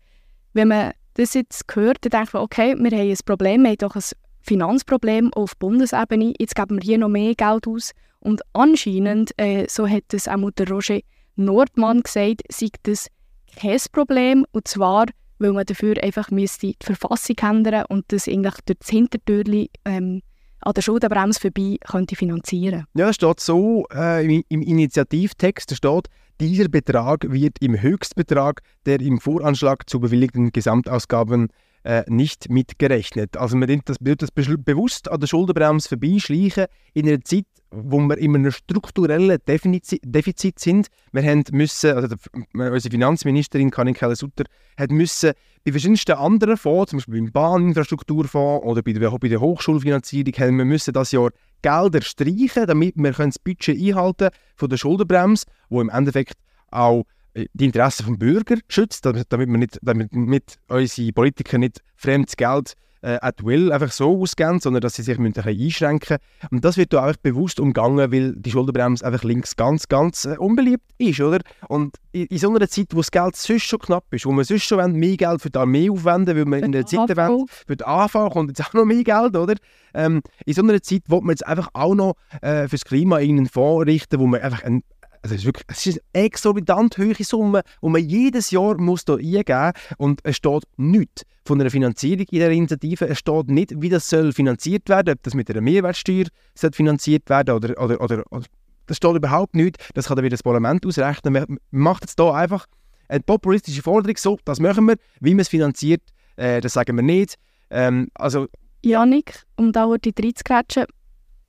wenn 0.55 0.69
man 0.69 0.93
das 1.13 1.35
jetzt 1.35 1.65
hört, 1.71 1.99
dann 2.07 2.11
denkt 2.11 2.33
man, 2.33 2.43
okay, 2.43 2.75
wir 2.75 2.91
haben 2.91 3.11
ein 3.11 3.17
Problem, 3.27 3.65
wir 3.65 3.71
haben 3.73 3.79
doch 3.79 3.97
ein 3.97 4.03
Finanzproblem 4.41 5.31
auf 5.35 5.59
Bundesebene, 5.59 6.33
jetzt 6.39 6.55
geben 6.55 6.81
wir 6.81 6.87
hier 6.87 6.97
noch 6.97 7.11
mehr 7.11 7.35
Geld 7.35 7.67
aus. 7.67 7.93
Und 8.21 8.41
anscheinend, 8.55 9.39
äh, 9.39 9.67
so 9.69 9.87
hat 9.87 10.15
es 10.15 10.27
auch 10.27 10.51
der 10.53 10.71
Roger 10.71 11.01
Nordmann 11.39 12.03
gesagt, 12.03 12.43
sei 12.51 12.69
das 12.83 13.09
kein 13.57 13.79
Problem. 13.93 14.47
Und 14.53 14.69
zwar, 14.69 15.07
weil 15.39 15.53
man 15.53 15.65
dafür 15.65 15.97
einfach 16.03 16.31
müsste 16.31 16.69
die 16.69 16.77
Verfassung 16.83 17.37
ändern 17.41 17.85
und 17.89 18.05
das 18.09 18.29
eigentlich 18.29 18.55
durch 18.67 18.79
das 18.79 18.89
Hintertürchen 18.91 19.69
ähm, 19.85 20.23
an 20.61 20.73
der 20.75 20.83
Schuldenbremse 20.83 21.41
vorbei 21.41 21.77
könnte 21.87 22.17
finanzieren 22.17 22.85
Ja, 22.95 23.11
es 23.11 23.17
steht 23.17 23.41
so 23.41 23.87
äh, 23.95 24.25
im, 24.25 24.43
im 24.49 24.63
Initiativtext, 24.63 25.75
steht, 25.75 26.09
dieser 26.41 26.69
Betrag 26.69 27.31
wird 27.31 27.57
im 27.61 27.81
Höchstbetrag 27.81 28.63
der 28.87 29.01
im 29.01 29.21
Voranschlag 29.21 29.89
zu 29.89 30.01
bewilligten 30.01 30.53
Gesamtausgaben 30.53 31.49
äh, 31.89 32.05
nicht 32.07 32.51
mitgerechnet. 32.51 33.39
Also 33.39 33.57
man 33.57 33.67
nimmt 33.67 33.89
das, 33.89 33.97
das 33.99 34.31
bewusst 34.31 35.11
an 35.11 35.21
der 35.21 35.27
Schuldenbremse 35.27 35.89
vorbeischleichen 35.89 36.67
in 36.93 37.09
einer 37.09 37.23
Zeit, 37.23 37.47
wo 37.71 37.99
wir 37.99 38.19
in 38.19 38.35
einem 38.35 38.53
strukturellen 38.53 39.39
Defizit, 39.49 40.03
Defizit 40.05 40.59
sind. 40.59 40.89
Wir 41.13 41.23
haben 41.23 41.45
müssen, 41.53 41.97
also 41.97 42.09
der, 42.09 42.73
unsere 42.73 42.93
Finanzministerin 42.93 43.71
Karin 43.71 43.95
Keller-Sutter 43.95 44.45
hat 44.77 44.91
müssen 44.91 45.33
bei 45.65 45.71
verschiedensten 45.71 46.13
anderen 46.13 46.59
Fonds, 46.59 46.91
zum 46.91 46.99
Beispiel 46.99 47.23
beim 47.23 47.33
Bahninfrastrukturfonds 47.33 48.67
oder 48.67 48.83
bei 48.83 48.93
der, 48.93 49.11
bei 49.11 49.29
der 49.29 49.41
Hochschulfinanzierung, 49.41 50.35
haben 50.35 50.59
wir 50.59 50.67
müssen 50.67 50.93
das 50.93 51.13
Jahr 51.13 51.31
Gelder 51.63 52.03
streichen, 52.03 52.67
damit 52.67 52.97
wir 52.97 53.13
das 53.13 53.39
Budget 53.39 53.81
einhalten 53.81 54.29
von 54.57 54.69
der 54.69 54.77
Schuldenbremse, 54.77 55.47
wo 55.71 55.81
im 55.81 55.89
Endeffekt 55.89 56.37
auch 56.71 57.05
die 57.53 57.65
Interessen 57.65 58.07
des 58.07 58.19
Bürger 58.19 58.57
schützt, 58.69 59.05
damit, 59.05 59.31
wir 59.31 59.47
nicht, 59.47 59.79
damit 59.83 60.15
mit 60.15 60.59
unsere 60.69 61.13
Politiker 61.13 61.59
nicht 61.59 61.83
fremdes 61.97 62.37
Geld 62.37 62.75
äh, 63.03 63.19
at 63.21 63.45
will 63.45 63.73
einfach 63.73 63.93
so 63.93 64.21
ausgeben, 64.21 64.61
sondern 64.61 64.81
dass 64.81 64.95
sie 64.95 65.03
sich 65.03 65.19
ein 65.19 65.33
bisschen 65.33 65.49
einschränken 65.49 66.19
müssen. 66.41 66.55
Und 66.55 66.65
das 66.65 66.77
wird 66.77 66.93
da 66.93 67.05
einfach 67.05 67.21
bewusst 67.21 67.61
umgangen, 67.61 68.13
weil 68.13 68.35
die 68.37 68.51
Schuldenbremse 68.51 69.05
einfach 69.05 69.25
links 69.25 69.57
ganz, 69.57 69.89
ganz 69.89 70.25
äh, 70.25 70.37
unbeliebt 70.39 70.85
ist, 70.99 71.21
oder? 71.21 71.39
Und 71.69 71.97
in, 72.13 72.27
in, 72.27 72.39
so 72.39 72.51
einer 72.51 72.69
Zeit, 72.69 72.89
wo 72.93 72.99
das 72.99 73.11
Geld 73.11 73.37
sonst 73.37 73.65
schon 73.65 73.79
knapp 73.79 74.05
ist, 74.11 74.27
wo 74.27 74.33
man 74.33 74.45
sonst 74.45 74.65
schon 74.65 74.93
mehr 74.93 75.17
Geld 75.17 75.41
für 75.41 75.51
die 75.51 75.59
Armee 75.59 75.91
aufwenden 75.91 76.37
weil 76.37 76.45
man 76.45 76.63
in 76.63 76.73
der 76.73 76.87
Zeit 76.87 77.17
wollen, 77.17 77.47
für 77.49 77.77
die 77.77 77.85
AV 77.85 78.31
kommt 78.33 78.51
jetzt 78.51 78.67
auch 78.67 78.75
noch 78.75 78.85
mehr 78.85 79.05
Geld, 79.05 79.37
oder? 79.37 79.55
Ähm, 79.95 80.23
in 80.45 80.55
so 80.55 80.63
einer 80.63 80.83
Zeit 80.83 81.03
wo 81.07 81.21
man 81.21 81.31
jetzt 81.31 81.47
einfach 81.47 81.69
auch 81.73 81.95
noch 81.95 82.15
äh, 82.43 82.69
fürs 82.69 82.85
Klima 82.85 83.17
einen 83.17 83.47
Fonds 83.47 83.87
richten, 83.87 84.19
wo 84.19 84.27
man 84.27 84.41
einfach 84.41 84.65
ein 84.65 84.83
also 85.23 85.35
es 85.35 85.41
ist 85.43 85.47
wirklich 85.47 85.65
es 85.69 85.87
ist 85.87 86.01
eine 86.13 86.25
exorbitant 86.25 86.99
hohe 86.99 87.15
Summe, 87.15 87.63
die 87.83 87.89
man 87.89 88.09
jedes 88.09 88.51
Jahr 88.51 88.79
muss 88.79 89.05
da 89.05 89.15
eingeben 89.15 89.73
und 89.99 90.21
es 90.23 90.37
steht 90.37 90.65
nichts 90.77 91.23
von 91.45 91.61
einer 91.61 91.71
Finanzierung 91.71 92.27
in 92.31 92.39
der 92.39 92.51
Initiative. 92.51 93.09
Es 93.09 93.19
steht 93.19 93.49
nicht, 93.49 93.73
wie 93.81 93.89
das 93.89 94.09
soll 94.09 94.33
finanziert 94.33 94.89
werden, 94.89 95.15
ob 95.15 95.23
das 95.23 95.35
mit 95.35 95.51
einer 95.51 95.61
Mehrwertsteuer 95.61 96.27
soll 96.55 96.73
finanziert 96.73 97.29
werden 97.31 97.55
oder, 97.55 97.83
oder, 97.83 98.01
oder, 98.01 98.25
oder 98.31 98.47
das 98.87 98.97
steht 98.97 99.15
überhaupt 99.15 99.55
nicht. 99.55 99.77
Das 99.95 100.07
kann 100.07 100.17
dann 100.17 100.25
wieder 100.25 100.35
das 100.35 100.43
Parlament 100.43 100.85
ausrechnen. 100.85 101.33
Man 101.33 101.59
macht 101.71 102.03
jetzt 102.03 102.21
hier 102.21 102.35
einfach 102.35 102.67
eine 103.09 103.21
populistische 103.21 103.83
Forderung, 103.83 104.17
so, 104.17 104.39
das 104.45 104.61
machen 104.61 104.87
wir, 104.87 104.97
wie 105.21 105.35
man 105.35 105.41
es 105.41 105.49
finanziert, 105.49 106.03
äh, 106.37 106.61
das 106.61 106.75
sagen 106.75 106.97
wir 106.97 107.03
nicht. 107.03 107.37
Ähm, 107.71 108.09
also, 108.15 108.49
Janik, 108.83 109.45
um 109.57 109.73
da 109.73 109.87
die 109.97 110.15
reinzugrätschen, 110.19 110.85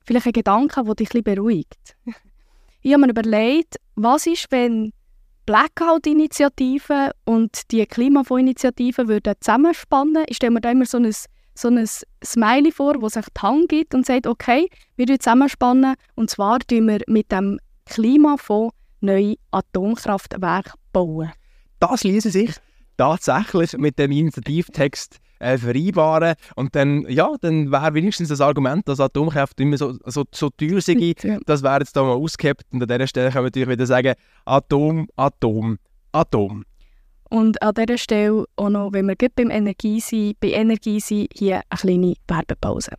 vielleicht 0.04 0.26
ein 0.26 0.32
Gedanke, 0.32 0.82
der 0.82 0.94
dich 0.94 1.08
ein 1.08 1.22
bisschen 1.22 1.34
beruhigt. 1.34 1.96
Ich 2.82 2.92
habe 2.92 3.02
mir 3.02 3.10
überlegt, 3.10 3.76
was 3.96 4.26
ist, 4.26 4.46
wenn 4.50 4.92
Blackout-Initiativen 5.44 7.10
und 7.24 7.70
die 7.70 7.84
Klimafonds-Initiativen 7.84 9.08
würden 9.08 9.34
zusammenspannen. 9.40 10.24
Ich 10.28 10.36
stelle 10.36 10.52
mir 10.52 10.60
da 10.60 10.70
immer 10.70 10.86
so 10.86 10.98
ein, 10.98 11.12
so 11.54 11.68
ein 11.68 11.86
Smiley 12.24 12.72
vor, 12.72 12.94
wo 13.00 13.08
sich 13.08 13.26
die 13.36 13.40
Hand 13.42 13.68
gibt 13.68 13.94
und 13.94 14.06
sagt, 14.06 14.26
okay, 14.26 14.68
wir 14.96 15.06
zusammenspannen 15.06 15.94
und 16.14 16.30
zwar 16.30 16.58
bauen 16.70 16.86
wir 16.86 17.00
mit 17.06 17.30
dem 17.32 17.58
Klimafonds 17.86 18.74
neue 19.00 19.34
Atomkraftwerke 19.50 20.72
bauen. 20.92 21.32
Das 21.80 22.04
ließe 22.04 22.30
sich 22.30 22.52
tatsächlich 22.96 23.72
mit 23.76 23.98
dem 23.98 24.12
Initiativtext 24.12 25.18
äh, 25.40 25.58
vereinbaren. 25.58 26.34
Und 26.54 26.76
dann, 26.76 27.04
ja, 27.08 27.28
dann 27.40 27.72
wäre 27.72 27.94
wenigstens 27.94 28.28
das 28.28 28.40
Argument, 28.40 28.86
dass 28.88 29.00
Atomkraft 29.00 29.58
immer 29.60 29.76
so, 29.76 29.94
so, 30.04 30.24
so 30.32 30.50
teuer 30.50 30.80
sei, 30.80 31.14
ja. 31.22 31.38
das 31.46 31.62
wäre 31.62 31.80
jetzt 31.80 31.96
da 31.96 32.02
mal 32.02 32.12
ausgehabt. 32.12 32.62
Und 32.70 32.82
an 32.82 32.88
dieser 32.88 33.06
Stelle 33.06 33.30
kann 33.30 33.42
man 33.42 33.46
natürlich 33.46 33.68
wieder 33.68 33.86
sagen, 33.86 34.14
Atom, 34.44 35.08
Atom, 35.16 35.78
Atom. 36.12 36.64
Und 37.28 37.62
an 37.62 37.74
dieser 37.74 37.98
Stelle 37.98 38.44
auch 38.56 38.68
noch, 38.68 38.92
wenn 38.92 39.06
wir 39.06 39.16
beim 39.34 39.50
Energie 39.50 40.00
sind, 40.00 40.38
bei 40.40 40.50
Energie 40.50 41.00
sind, 41.00 41.28
hier 41.32 41.62
eine 41.68 41.80
kleine 41.80 42.14
Werbepause. 42.26 42.92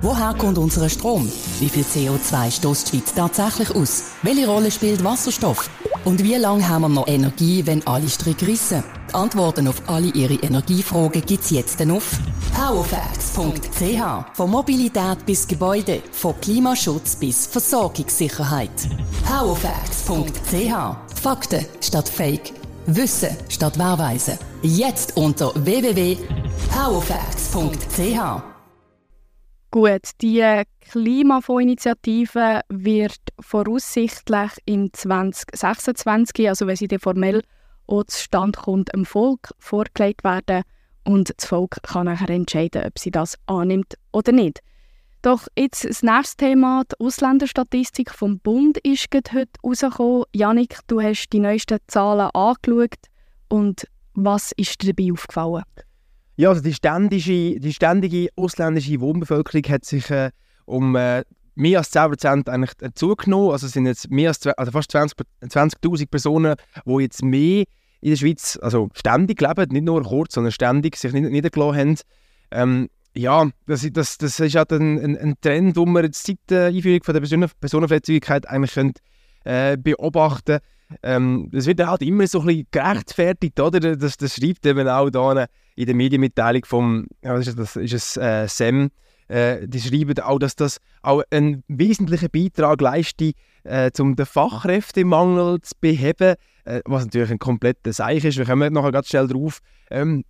Woher 0.00 0.34
kommt 0.34 0.58
unser 0.58 0.86
Strom? 0.90 1.26
Wie 1.60 1.68
viel 1.70 1.82
CO2 1.82 2.50
stößt 2.50 2.92
die 2.92 2.98
Schweiz 2.98 3.14
tatsächlich 3.14 3.74
aus? 3.74 4.12
Welche 4.22 4.46
Rolle 4.46 4.70
spielt 4.70 5.02
Wasserstoff? 5.02 5.70
Und 6.04 6.22
wie 6.22 6.34
lange 6.34 6.68
haben 6.68 6.82
wir 6.82 6.88
noch 6.90 7.08
Energie, 7.08 7.64
wenn 7.64 7.86
alle 7.86 8.08
Stricke 8.08 8.46
rissen? 8.46 8.84
Die 9.08 9.14
Antworten 9.14 9.66
auf 9.68 9.82
alle 9.86 10.08
Ihre 10.08 10.34
Energiefragen 10.34 11.24
gibt's 11.24 11.48
jetzt 11.50 11.80
auf 11.90 12.18
powerfacts.ch. 12.54 14.36
Von 14.36 14.50
Mobilität 14.50 15.24
bis 15.24 15.48
Gebäude, 15.48 16.02
von 16.12 16.38
Klimaschutz 16.40 17.16
bis 17.16 17.46
Versorgungssicherheit. 17.46 18.70
powerfacts.ch. 19.26 21.22
Fakten 21.22 21.64
statt 21.80 22.08
Fake. 22.08 22.52
Wissen 22.86 23.34
statt 23.48 23.78
Wahrweise. 23.78 24.38
Jetzt 24.60 25.16
unter 25.16 25.54
www.powerfacts.ch. 25.54 28.42
Gut, 29.70 30.02
die 30.20 30.62
Klimafondsinitiative 30.94 32.60
wird 32.68 33.18
voraussichtlich 33.40 34.52
im 34.64 34.92
2026, 34.92 36.48
also 36.48 36.68
wenn 36.68 36.76
sie 36.76 36.86
dann 36.86 37.00
formell 37.00 37.42
auch 37.88 38.04
zustande 38.04 38.60
kommt, 38.60 38.94
dem 38.94 39.04
Volk 39.04 39.50
vorgelegt 39.58 40.22
werden 40.22 40.62
und 41.02 41.34
das 41.36 41.48
Volk 41.48 41.82
kann 41.82 42.06
nachher 42.06 42.30
entscheiden, 42.30 42.84
ob 42.86 42.96
sie 43.00 43.10
das 43.10 43.36
annimmt 43.46 43.94
oder 44.12 44.30
nicht. 44.30 44.60
Doch 45.22 45.48
jetzt 45.58 45.84
das 45.84 46.04
nächste 46.04 46.36
Thema, 46.36 46.84
die 46.84 47.04
Ausländerstatistik 47.04 48.12
vom 48.12 48.38
Bund 48.38 48.78
ist 48.84 49.08
heute 49.12 49.50
rausgekommen. 49.64 50.26
Janik, 50.32 50.78
du 50.86 51.00
hast 51.00 51.28
die 51.30 51.40
neuesten 51.40 51.78
Zahlen 51.88 52.30
angeschaut 52.34 52.94
und 53.48 53.88
was 54.14 54.52
ist 54.56 54.80
dir 54.80 54.94
dabei 54.94 55.12
aufgefallen? 55.12 55.64
Ja, 56.36 56.50
also 56.50 56.62
die 56.62 56.74
ständige, 56.74 57.58
die 57.58 57.72
ständige 57.72 58.28
ausländische 58.36 59.00
Wohnbevölkerung 59.00 59.64
hat 59.72 59.84
sich 59.84 60.08
äh, 60.10 60.30
um 60.64 60.96
äh, 60.96 61.24
mehr 61.54 61.78
als 61.78 61.92
10% 61.92 62.48
eigentlich 62.48 62.94
zugenommen. 62.94 63.52
Also 63.52 63.66
es 63.66 63.72
sind 63.72 63.86
jetzt 63.86 64.10
mehr 64.10 64.28
als 64.28 64.46
also 64.46 64.72
fast 64.72 64.94
20.000 64.94 65.48
20 65.48 66.10
Personen, 66.10 66.56
die 66.84 67.02
jetzt 67.02 67.22
mehr 67.22 67.64
in 68.00 68.10
der 68.10 68.16
Schweiz 68.16 68.58
also 68.60 68.90
ständig 68.94 69.40
leben, 69.40 69.72
nicht 69.72 69.84
nur 69.84 70.02
kurz, 70.02 70.34
sondern 70.34 70.52
ständig 70.52 70.96
sich 70.96 71.12
niedergelassen 71.12 71.78
haben. 71.78 71.96
Ähm, 72.50 72.88
ja, 73.16 73.48
das, 73.66 73.88
das, 73.92 74.18
das 74.18 74.40
ist 74.40 74.56
halt 74.56 74.72
ein, 74.72 74.98
ein, 74.98 75.16
ein 75.16 75.34
Trend, 75.40 75.76
den 75.76 75.92
wir 75.92 76.02
jetzt 76.02 76.26
seit 76.26 76.38
der 76.50 76.66
Einführung 76.66 77.02
von 77.04 77.14
der 77.14 77.20
Personen 77.20 77.50
Personenfreizügigkeit 77.60 78.48
eigentlich 78.48 78.74
können, 78.74 78.92
äh, 79.44 79.76
beobachten 79.76 80.58
ähm, 81.02 81.48
Das 81.52 81.66
wird 81.66 81.84
halt 81.84 82.02
immer 82.02 82.26
so 82.26 82.40
ein 82.40 82.46
bisschen 82.46 82.66
gerechtfertigt, 82.70 83.60
oder? 83.60 83.96
Das, 83.96 84.16
das 84.16 84.34
schreibt 84.34 84.66
eben 84.66 84.88
auch 84.88 85.10
da 85.10 85.46
in 85.76 85.86
der 85.86 85.94
Medienmitteilung 85.94 86.64
vom, 86.64 87.06
was 87.22 87.46
ist 87.46 87.58
das, 87.58 87.76
ist 87.76 87.92
es 87.92 88.16
äh, 88.16 88.46
SEM, 88.48 88.90
äh, 89.28 89.66
die 89.66 89.80
schreiben 89.80 90.18
auch, 90.20 90.38
dass 90.38 90.56
das 90.56 90.78
auch 91.02 91.22
einen 91.30 91.62
wesentlichen 91.68 92.28
Beitrag 92.30 92.80
leistet, 92.80 93.36
äh, 93.64 93.90
um 93.98 94.16
den 94.16 94.26
Fachkräftemangel 94.26 95.60
zu 95.60 95.74
beheben, 95.80 96.34
äh, 96.64 96.80
was 96.84 97.04
natürlich 97.04 97.30
ein 97.30 97.38
kompletter 97.38 97.92
Seich 97.92 98.24
ist. 98.24 98.38
Wir 98.38 98.44
kommen 98.44 98.72
nachher 98.72 98.92
ganz 98.92 99.08
schnell 99.08 99.28
drauf. 99.28 99.60
Ähm, 99.90 100.24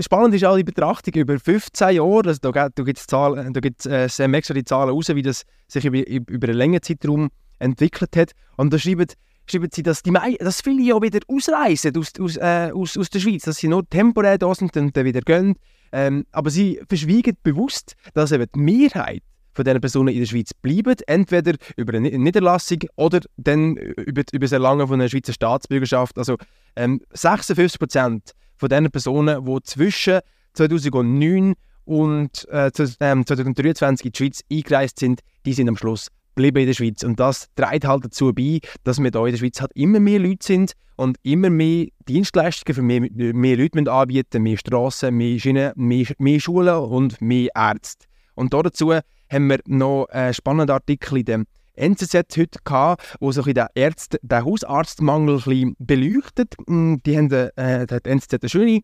Spannend 0.00 0.32
ist 0.32 0.44
auch 0.44 0.56
die 0.56 0.62
Betrachtung 0.62 1.12
über 1.14 1.40
15 1.40 1.96
Jahre. 1.96 2.28
Also 2.28 2.38
da, 2.52 2.68
da 2.68 2.82
gibt 2.84 2.98
es 2.98 3.06
da 3.08 3.30
gibt's, 3.60 3.84
äh, 3.84 4.04
extra 4.04 4.54
die 4.54 4.64
Zahlen 4.64 4.90
raus, 4.90 5.08
wie 5.08 5.22
das 5.22 5.42
sich 5.66 5.84
über, 5.84 6.06
über 6.06 6.46
einen 6.46 6.56
längeren 6.56 6.82
Zeitraum 6.82 7.30
entwickelt 7.58 8.16
hat. 8.16 8.30
Und 8.56 8.72
da 8.72 8.78
schreiben 8.78 9.08
schreiben 9.50 9.68
sie, 9.72 9.82
dass, 9.82 10.02
die 10.02 10.12
dass 10.12 10.60
viele 10.60 10.82
ja 10.82 11.02
wieder 11.02 11.18
ausreisen 11.26 11.96
aus, 11.96 12.12
aus, 12.20 12.36
äh, 12.36 12.70
aus, 12.72 12.96
aus 12.96 13.10
der 13.10 13.18
Schweiz, 13.18 13.42
dass 13.42 13.56
sie 13.56 13.66
nur 13.66 13.88
temporär 13.88 14.38
da 14.38 14.54
sind 14.54 14.76
und 14.76 14.96
dann 14.96 15.04
wieder 15.04 15.22
gehen. 15.22 15.56
Ähm, 15.92 16.26
aber 16.32 16.50
sie 16.50 16.80
verschweigen 16.88 17.36
bewusst, 17.42 17.94
dass 18.14 18.32
eben 18.32 18.46
die 18.54 18.60
Mehrheit 18.60 19.22
von 19.52 19.64
diesen 19.64 19.80
Personen 19.80 20.08
in 20.08 20.20
der 20.20 20.26
Schweiz 20.26 20.54
bleiben, 20.54 20.96
entweder 21.06 21.54
über 21.76 21.94
eine 21.94 22.16
Niederlassung 22.16 22.78
oder 22.96 23.20
dann 23.36 23.76
über, 23.76 24.22
über 24.32 24.44
das 24.44 24.52
Erlangen 24.52 24.86
von 24.86 25.00
einer 25.00 25.08
Schweizer 25.08 25.32
Staatsbürgerschaft. 25.32 26.16
Also 26.16 26.36
ähm, 26.76 27.00
56 27.12 27.78
Prozent 27.78 28.32
von 28.56 28.68
diesen 28.68 28.90
Personen, 28.90 29.44
die 29.44 29.62
zwischen 29.64 30.20
2009 30.54 31.54
und 31.84 32.48
äh, 32.50 32.70
2023 32.70 33.00
ähm, 33.00 34.08
in 34.08 34.12
die 34.12 34.16
Schweiz 34.16 34.40
eingereist 34.50 34.98
sind, 34.98 35.20
die 35.44 35.52
sind 35.52 35.68
am 35.68 35.76
Schluss 35.76 36.08
bleiben 36.38 36.58
in 36.58 36.66
der 36.66 36.74
Schweiz. 36.74 37.02
Und 37.02 37.18
das 37.20 37.48
trägt 37.56 37.84
halt 37.84 38.04
dazu 38.04 38.32
bei, 38.32 38.60
dass 38.84 38.98
wir 38.98 39.10
hier 39.10 39.24
in 39.26 39.32
der 39.32 39.38
Schweiz 39.38 39.60
halt 39.60 39.72
immer 39.74 40.00
mehr 40.00 40.20
Leute 40.20 40.46
sind 40.46 40.72
und 40.96 41.18
immer 41.22 41.50
mehr 41.50 41.88
Dienstleistungen 42.08 42.74
für 42.74 42.82
mehr, 42.82 43.34
mehr 43.34 43.56
Leute 43.56 43.92
anbieten 43.92 44.42
mehr 44.42 44.56
Strassen, 44.56 45.16
mehr 45.16 45.38
Schienen, 45.38 45.72
mehr, 45.74 46.06
mehr 46.18 46.40
Schulen 46.40 46.76
und 46.76 47.20
mehr 47.20 47.50
Ärzte. 47.54 48.06
Und 48.34 48.54
dazu 48.54 48.92
haben 48.92 49.46
wir 49.48 49.58
noch 49.66 50.06
einen 50.10 50.32
spannenden 50.32 50.74
Artikel 50.74 51.18
in 51.18 51.24
dem 51.24 51.46
NZZ 51.74 52.14
heute 52.36 52.58
gehabt, 52.64 53.16
wo 53.20 53.32
sich 53.32 53.52
der, 53.54 53.70
Ärzte, 53.74 54.18
der 54.22 54.44
Hausarztmangel 54.44 55.74
beleuchtet. 55.78 56.54
Mm, 56.66 56.96
die 57.04 57.16
haben 57.16 57.30
äh, 57.32 57.86
der 57.86 58.06
NZZ 58.06 58.34
eine 58.34 58.48
schöne 58.48 58.80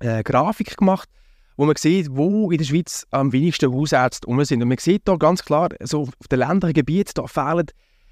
äh, 0.00 0.22
Grafik 0.22 0.76
gemacht, 0.76 1.08
wo 1.56 1.66
man 1.66 1.76
sieht, 1.76 2.08
wo 2.10 2.50
in 2.50 2.58
der 2.58 2.64
Schweiz 2.64 3.06
am 3.10 3.32
wenigsten 3.32 3.72
Hausärzte 3.72 4.26
um 4.26 4.42
sind. 4.44 4.62
Und 4.62 4.68
man 4.68 4.78
sieht 4.78 5.02
da 5.06 5.16
ganz 5.16 5.44
klar, 5.44 5.70
so 5.80 6.02
auf 6.02 6.28
den 6.30 6.40
ländlichen 6.40 6.74
Gebieten, 6.74 7.12
da 7.14 7.26
fehlen 7.26 7.66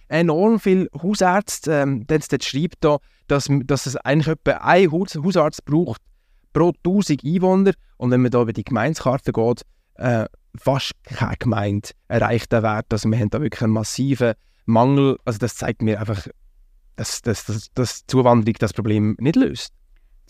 enorm 0.08 0.60
viele 0.60 0.88
Hausärzte. 1.02 1.72
Ähm, 1.72 2.06
das 2.06 2.26
schreibt 2.42 2.76
da, 2.80 2.98
dass, 3.28 3.48
dass 3.64 3.86
es 3.86 3.96
eigentlich 3.96 4.28
etwa 4.28 4.52
ein 4.58 4.90
Hausarzt 4.92 5.64
braucht 5.64 6.02
pro 6.52 6.72
1000 6.84 7.24
Einwohner. 7.24 7.72
Und 7.96 8.10
wenn 8.10 8.22
man 8.22 8.30
da 8.30 8.42
über 8.42 8.52
die 8.52 8.64
Gemeindekarte 8.64 9.32
geht, 9.32 9.62
äh, 9.94 10.26
fast 10.56 10.92
keine 11.04 11.36
Gemeinde 11.38 11.90
erreicht 12.08 12.52
den 12.52 12.62
Wert. 12.62 12.86
Also 12.90 13.08
wir 13.08 13.18
haben 13.18 13.30
da 13.30 13.40
wirklich 13.40 13.62
einen 13.62 13.72
massiven 13.72 14.34
Mangel. 14.66 15.18
Also 15.24 15.38
das 15.38 15.56
zeigt 15.56 15.82
mir 15.82 15.98
einfach, 15.98 16.28
dass, 16.96 17.22
dass, 17.22 17.46
dass, 17.46 17.72
dass 17.74 18.06
Zuwanderung 18.06 18.54
das 18.58 18.72
Problem 18.72 19.16
nicht 19.18 19.36
löst. 19.36 19.72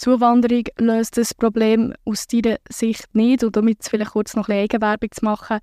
Zuwanderung 0.02 0.64
löst 0.78 1.16
das 1.16 1.32
Problem 1.32 1.94
aus 2.04 2.26
deiner 2.26 2.56
Sicht 2.68 3.14
nicht. 3.14 3.44
Und 3.44 3.54
damit 3.54 3.78
vielleicht 3.88 4.11
kurz 4.11 4.35
noch 4.35 4.49
ein 4.49 4.64
Eigenwerbung 4.64 5.12
zu 5.12 5.25
machen. 5.25 5.59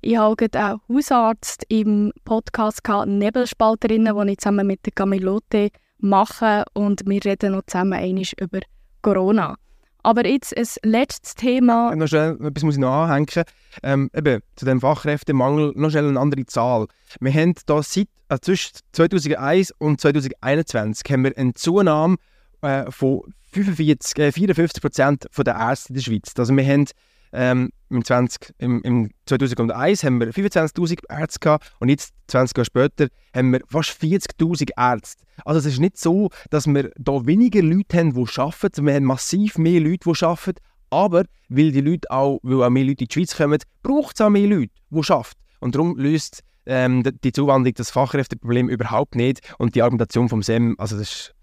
Ich 0.00 0.16
habe 0.16 0.48
einen 0.52 0.80
Hausarzt 0.88 1.64
im 1.68 2.12
Podcast 2.24 2.82
gehabt, 2.82 3.06
Nebelspalterinnen, 3.06 4.16
den 4.16 4.28
ich 4.28 4.38
zusammen 4.38 4.66
mit 4.66 4.84
der 4.84 4.92
Camilote 4.92 5.70
mache 5.98 6.64
und 6.72 7.06
wir 7.06 7.24
reden 7.24 7.52
noch 7.52 7.62
zusammen 7.68 8.20
über 8.40 8.60
Corona. 9.00 9.54
Aber 10.02 10.26
jetzt 10.26 10.58
ein 10.58 10.66
letztes 10.82 11.36
Thema. 11.36 11.94
Noch 11.94 12.08
schnell, 12.08 12.36
etwas 12.44 12.64
muss 12.64 12.74
ich 12.74 12.80
noch 12.80 12.90
anhängen. 12.90 13.44
Ähm, 13.84 14.10
eben, 14.12 14.40
zu 14.56 14.64
dem 14.64 14.80
Fachkräftemangel 14.80 15.72
noch 15.76 15.90
schnell 15.90 16.08
eine 16.08 16.18
andere 16.18 16.44
Zahl. 16.46 16.88
Wir 17.20 17.32
haben 17.32 17.54
da 17.66 17.80
seit 17.80 18.08
äh, 18.28 18.40
zwischen 18.40 18.72
2001 18.90 19.72
und 19.78 20.00
2021 20.00 21.12
haben 21.12 21.22
wir 21.22 21.38
eine 21.38 21.54
Zunahme 21.54 22.16
äh, 22.60 22.90
von 22.90 23.22
45, 23.54 24.18
äh, 24.18 24.32
54 24.32 24.82
Prozent 24.82 25.26
der 25.36 25.54
Ärzte 25.54 25.90
in 25.90 25.94
der 25.94 26.02
Schweiz. 26.02 26.32
Also 26.36 26.56
wir 26.56 26.66
haben 26.66 26.86
ähm, 27.32 27.70
im, 27.90 28.04
20, 28.04 28.54
im, 28.58 28.80
im 28.82 29.10
2001 29.26 30.04
haben 30.04 30.20
wir 30.20 30.32
25'000 30.32 31.00
Ärzte 31.08 31.40
gehabt 31.40 31.72
und 31.80 31.88
jetzt, 31.88 32.12
20 32.28 32.56
Jahre 32.56 32.64
später, 32.64 33.08
haben 33.34 33.52
wir 33.52 33.60
fast 33.68 33.90
40'000 34.00 34.70
Ärzte. 34.76 35.24
Also 35.44 35.58
es 35.58 35.66
ist 35.66 35.80
nicht 35.80 35.98
so, 35.98 36.30
dass 36.50 36.66
wir 36.66 36.90
da 36.96 37.26
weniger 37.26 37.62
Leute 37.62 37.98
haben, 37.98 38.14
die 38.14 38.40
arbeiten. 38.40 38.86
Wir 38.86 38.94
haben 38.94 39.04
massiv 39.04 39.58
mehr 39.58 39.80
Leute, 39.80 40.10
die 40.10 40.24
arbeiten. 40.24 40.60
Aber 40.90 41.24
weil 41.48 41.72
die 41.72 41.80
Leute 41.80 42.08
auch, 42.10 42.38
weil 42.42 42.62
auch 42.62 42.70
mehr 42.70 42.84
Leute 42.84 43.04
in 43.04 43.08
die 43.08 43.12
Schweiz 43.12 43.36
kommen, 43.36 43.58
braucht 43.82 44.14
es 44.14 44.20
auch 44.20 44.30
mehr 44.30 44.46
Leute, 44.46 44.72
die 44.90 45.12
arbeiten. 45.12 45.40
Und 45.58 45.74
darum 45.74 45.96
löst 45.98 46.42
ähm, 46.66 47.02
die 47.02 47.32
Zuwanderung 47.32 47.74
das 47.74 47.90
Fachkräfteproblem 47.90 48.68
überhaupt 48.68 49.16
nicht. 49.16 49.40
Und 49.58 49.74
die 49.74 49.82
Argumentation 49.82 50.28
vom 50.28 50.42
SEM, 50.42 50.76
also 50.78 50.96
das 50.96 51.10
ist, 51.10 51.34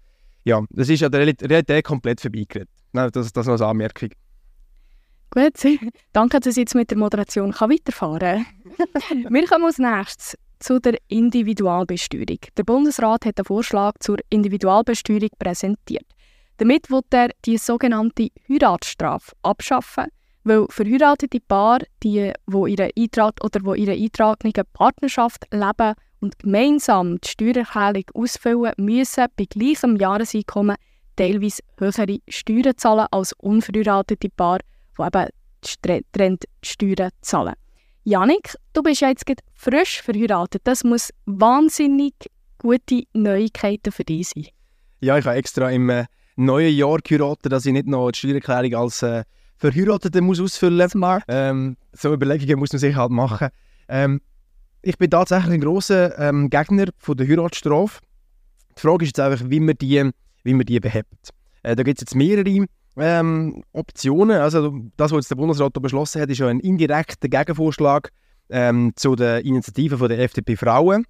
ja, 0.44 0.64
das 0.70 0.88
ist 0.88 1.02
an 1.02 1.12
der 1.12 1.20
Realität 1.26 1.84
komplett 1.84 2.20
vorbeigeredet. 2.20 2.68
Das, 2.92 3.32
das 3.32 3.48
als 3.48 3.62
Anmerkung. 3.62 4.10
Gut, 5.30 5.54
danke, 6.12 6.40
dass 6.40 6.56
ich 6.56 6.62
jetzt 6.62 6.74
mit 6.74 6.90
der 6.90 6.98
Moderation 6.98 7.52
kann 7.52 7.70
weiterfahren 7.70 8.44
kann. 9.08 9.32
Wir 9.32 9.46
kommen 9.46 9.64
als 9.64 9.78
nächstes 9.78 10.36
zu 10.58 10.78
der 10.78 10.98
Individualbesteuerung. 11.08 12.38
Der 12.56 12.64
Bundesrat 12.64 13.24
hat 13.24 13.38
einen 13.38 13.44
Vorschlag 13.44 13.94
zur 14.00 14.18
Individualbesteuerung 14.30 15.30
präsentiert. 15.38 16.06
Damit 16.58 16.90
wird 16.90 17.06
er 17.10 17.30
die 17.44 17.58
sogenannte 17.58 18.28
Heiratsstrafe 18.48 19.32
abschaffen, 19.42 20.06
weil 20.44 20.66
verheiratete 20.68 21.40
Paare, 21.40 21.86
die, 22.02 22.32
wo 22.46 22.66
ihre 22.66 22.90
Eintrag 22.96 23.34
oder 23.42 23.60
wo 23.64 23.74
ihre 23.74 23.92
eintragene 23.92 24.52
Partnerschaft 24.72 25.46
leben 25.52 25.94
und 26.20 26.38
gemeinsam 26.38 27.20
die 27.20 27.28
Steuererklärung 27.28 28.04
ausfüllen, 28.14 28.72
müssen 28.76 29.26
bei 29.36 29.44
gleichem 29.44 29.96
Jahreseinkommen 29.96 30.76
teilweise 31.16 31.62
höhere 31.78 32.18
Steuern 32.28 32.76
zahlen 32.76 33.06
als 33.10 33.32
unverheiratete 33.34 34.28
Paare, 34.30 34.60
die 34.98 35.02
eben 35.02 35.28
getrennt 35.60 36.44
Steuern 36.62 37.10
zahlen. 37.20 37.54
Janik, 38.04 38.56
du 38.72 38.82
bist 38.82 39.00
ja 39.00 39.08
jetzt 39.08 39.24
frisch 39.54 40.02
verheiratet. 40.02 40.62
Das 40.64 40.82
muss 40.82 41.10
wahnsinnig 41.26 42.14
gute 42.58 43.04
Neuigkeiten 43.12 43.92
für 43.92 44.02
dich 44.02 44.28
sein. 44.30 44.48
Ja, 45.00 45.18
ich 45.18 45.24
habe 45.24 45.36
extra 45.36 45.70
im 45.70 45.88
äh, 45.88 46.06
neuen 46.36 46.74
Jahr 46.74 46.98
geheiratet, 46.98 47.52
dass 47.52 47.66
ich 47.66 47.72
nicht 47.72 47.86
noch 47.86 48.10
die 48.10 48.18
Steuererklärung 48.18 48.74
als 48.74 49.02
äh, 49.02 49.24
Verheiratete 49.62 50.20
muss 50.20 50.40
ausfüllen 50.40 50.88
muss. 50.94 51.22
Ähm, 51.28 51.76
so 51.92 52.12
Überlegungen 52.12 52.58
muss 52.58 52.72
man 52.72 52.80
sich 52.80 52.96
halt 52.96 53.12
machen. 53.12 53.48
Ähm, 53.88 54.20
ich 54.82 54.98
bin 54.98 55.08
tatsächlich 55.08 55.54
ein 55.54 55.60
großer 55.60 56.18
ähm, 56.18 56.50
Gegner 56.50 56.86
von 56.98 57.16
der 57.16 57.28
Heiratsstrafe. 57.28 58.00
Die 58.76 58.80
Frage 58.80 59.04
ist 59.04 59.10
jetzt 59.10 59.20
einfach, 59.20 59.48
wie 59.48 59.60
man 59.60 59.76
die, 59.80 60.10
wie 60.42 60.54
man 60.54 60.66
die 60.66 60.80
behebt. 60.80 61.30
Äh, 61.62 61.76
da 61.76 61.84
gibt 61.84 61.98
es 61.98 62.02
jetzt 62.02 62.16
mehrere 62.16 62.66
ähm, 62.96 63.62
Optionen. 63.72 64.40
Also 64.40 64.74
das, 64.96 65.12
was 65.12 65.18
jetzt 65.18 65.30
der 65.30 65.36
Bundesrat 65.36 65.74
beschlossen 65.74 66.20
hat, 66.20 66.30
ist 66.30 66.38
ja 66.38 66.48
ein 66.48 66.58
indirekter 66.58 67.28
Gegenvorschlag 67.28 68.10
ähm, 68.50 68.92
zu 68.96 69.14
der 69.14 69.44
Initiative 69.44 69.96
von 69.96 70.08
der 70.08 70.18
FDP 70.18 70.56
Frauen, 70.56 71.06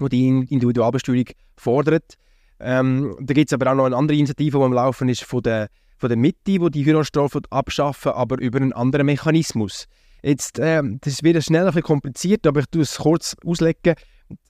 die 0.00 0.08
die 0.08 0.28
Individualbesteuerung 0.48 1.26
fordert. 1.58 2.14
Ähm, 2.60 3.14
da 3.20 3.34
gibt 3.34 3.50
es 3.50 3.52
aber 3.52 3.70
auch 3.70 3.74
noch 3.74 3.84
eine 3.84 3.96
andere 3.96 4.16
Initiative, 4.16 4.56
die 4.56 4.64
am 4.64 4.72
Laufen 4.72 5.10
ist 5.10 5.22
von 5.22 5.42
der, 5.42 5.68
von 6.00 6.08
der 6.08 6.16
Mitte, 6.16 6.38
die 6.44 6.70
die 6.70 6.86
Heiratsstrafe 6.86 7.42
abschaffen, 7.50 8.12
aber 8.12 8.40
über 8.40 8.58
einen 8.58 8.72
anderen 8.72 9.06
Mechanismus. 9.06 9.86
Jetzt, 10.22 10.58
äh, 10.58 10.82
das 11.02 11.22
wird 11.22 11.42
schnell 11.44 11.62
ein 11.62 11.66
bisschen 11.66 11.82
kompliziert, 11.82 12.46
aber 12.46 12.60
ich 12.60 12.66
tue 12.66 12.82
es 12.82 12.96
kurz 12.96 13.36
auslegen. 13.44 13.94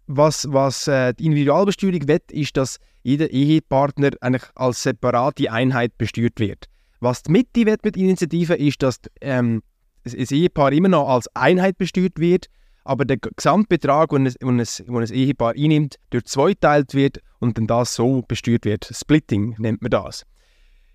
Was, 0.06 0.46
was 0.50 0.88
äh, 0.88 1.12
die 1.14 1.26
Individualbesteuerung 1.26 2.08
will, 2.08 2.20
ist, 2.30 2.56
dass 2.56 2.78
jeder 3.02 3.30
Ehepartner 3.30 4.10
eigentlich 4.20 4.44
als 4.54 4.82
separate 4.82 5.50
Einheit 5.50 5.96
besteuert 5.98 6.38
wird. 6.38 6.66
Was 7.00 7.22
die 7.22 7.32
Mitte 7.32 7.66
will 7.66 7.76
mit 7.82 7.96
Initiativen 7.96 8.56
ist, 8.56 8.82
dass 8.82 9.00
ähm, 9.20 9.62
das 10.04 10.14
Ehepaar 10.14 10.72
immer 10.72 10.88
noch 10.88 11.08
als 11.08 11.28
Einheit 11.34 11.78
besteuert 11.78 12.18
wird, 12.18 12.46
aber 12.84 13.04
der 13.04 13.18
Gesamtbetrag, 13.18 14.10
den 14.10 14.26
ein, 14.26 14.60
ein, 14.60 14.96
ein 14.96 15.12
Ehepaar 15.12 15.54
einnimmt, 15.56 15.96
durch 16.10 16.24
zwei 16.24 16.54
teilt 16.54 16.94
wird 16.94 17.20
und 17.38 17.58
dann 17.58 17.66
das 17.66 17.94
so 17.94 18.22
besteuert 18.26 18.64
wird. 18.64 18.90
Splitting 18.92 19.54
nennt 19.58 19.82
man 19.82 19.90
das. 19.90 20.24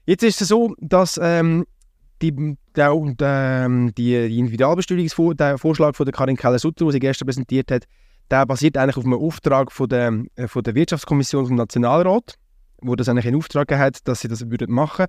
Jetzt 0.06 0.24
ist 0.24 0.41
es 0.41 0.50
so, 0.50 0.76
dass 0.80 1.20
ähm, 1.22 1.65
die, 2.22 2.58
der, 2.76 2.96
der, 2.96 3.70
die, 3.70 4.28
die 4.28 4.39
Individualbesteuerungsvorschlag 4.39 5.96
von 5.96 6.06
der 6.06 6.13
Karin 6.13 6.38
Keller-Sutter, 6.38 6.86
den 6.86 6.91
sie 6.91 7.00
gestern 7.00 7.26
präsentiert 7.26 7.72
hat, 7.72 7.86
der 8.30 8.46
basiert 8.46 8.78
eigentlich 8.78 8.98
auf 8.98 9.06
einem 9.06 9.20
Auftrag 9.20 9.72
von 9.72 9.89
der, 9.89 10.24
äh, 10.36 10.48
von 10.48 10.63
der 10.63 10.76
Wirtschaftskommission 10.76 11.48
vom 11.48 11.56
Nationalrat, 11.56 12.36
wo 12.82 12.96
das 12.96 13.10
eigentlich 13.10 13.26
in 13.26 13.36
Auftrag 13.36 13.72
hat, 13.72 14.08
dass 14.08 14.22
sie 14.22 14.28
das 14.28 14.50
würden 14.50 14.72
machen. 14.72 15.08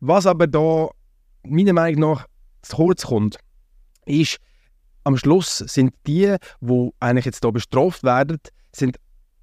Was 0.00 0.26
aber 0.26 0.46
da 0.46 0.88
meiner 1.42 1.72
Meinung 1.72 2.00
nach 2.00 2.26
zu 2.62 2.76
kurz 2.76 3.06
kommt, 3.06 3.38
ist, 4.06 4.38
am 5.04 5.16
Schluss 5.16 5.58
sind 5.58 5.94
die, 6.06 6.36
die 6.60 6.90
eigentlich 7.00 7.24
jetzt 7.24 7.42
hier 7.42 7.52
bestraft 7.52 8.02
werden, 8.02 8.38
sind 8.72 8.98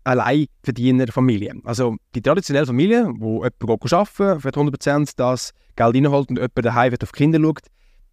Alleinverdiener 0.06 1.08
Familien. 1.08 1.62
Also 1.66 1.98
die 2.14 2.22
traditionelle 2.22 2.66
Familie, 2.66 3.12
wo 3.18 3.44
jemand 3.44 3.94
arbeiten, 3.94 4.40
für 4.40 4.50
100% 4.50 5.14
das 5.18 5.52
Geld 5.76 5.96
reinholt 5.96 6.30
und 6.30 6.38
jemand 6.38 6.66
daheim 6.66 6.94
auf 6.94 7.12
die 7.12 7.18
Kinder 7.18 7.40
schaut, 7.40 7.68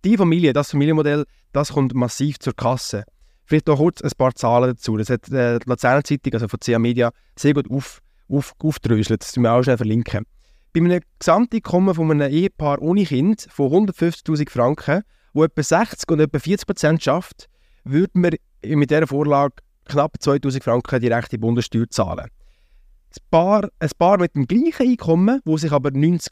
die 0.05 0.17
Familie, 0.17 0.53
das 0.53 0.71
Familienmodell, 0.71 1.25
das 1.53 1.73
kommt 1.73 1.95
massiv 1.95 2.39
zur 2.39 2.57
Kasse. 2.57 3.05
Vielleicht 3.45 3.67
noch 3.67 3.77
kurz 3.77 4.03
ein 4.03 4.11
paar 4.17 4.35
Zahlen 4.35 4.71
dazu. 4.71 4.97
Das 4.97 5.11
hat 5.11 5.31
äh, 5.31 5.59
die 5.59 5.69
Luzerner 5.69 6.03
Zeitung, 6.03 6.33
also 6.33 6.49
von 6.49 6.59
CA 6.59 6.79
Media, 6.79 7.13
sehr 7.39 7.55
gut 7.55 7.71
auf, 7.71 8.01
auf, 8.29 8.55
aufgedröselt. 8.59 9.21
Das 9.23 9.37
müssen 9.37 9.43
wir 9.43 9.53
auch 9.53 9.63
schnell 9.63 9.77
verlinken. 9.77 10.25
Bei 10.73 10.81
einem 10.81 11.01
Gesamteinkommen 11.19 11.95
von 11.95 12.11
einem 12.11 12.33
Ehepaar 12.33 12.81
ohne 12.81 13.05
Kind 13.05 13.47
von 13.51 13.71
150'000 13.71 14.49
Franken, 14.49 15.03
wo 15.35 15.45
etwa 15.45 15.63
60 15.63 16.11
und 16.11 16.21
etwa 16.21 16.39
40 16.39 16.67
Prozent 16.67 17.03
schafft, 17.03 17.49
würde 17.85 18.13
man 18.15 18.35
mit 18.65 18.91
dieser 18.91 19.07
Vorlage 19.07 19.57
knapp 19.93 20.17
2000 20.19 20.65
Franken 20.65 21.01
direkte 21.01 21.39
Bundessteuer 21.39 21.89
zahlen. 21.89 22.27
Ein 22.27 23.23
Paar, 23.31 23.69
ein 23.79 23.91
Paar 23.99 24.19
mit 24.19 24.35
dem 24.35 24.47
gleichen 24.47 24.89
Einkommen, 24.89 25.41
wo 25.45 25.57
sich 25.57 25.73
aber 25.73 25.91
90% 25.91 26.29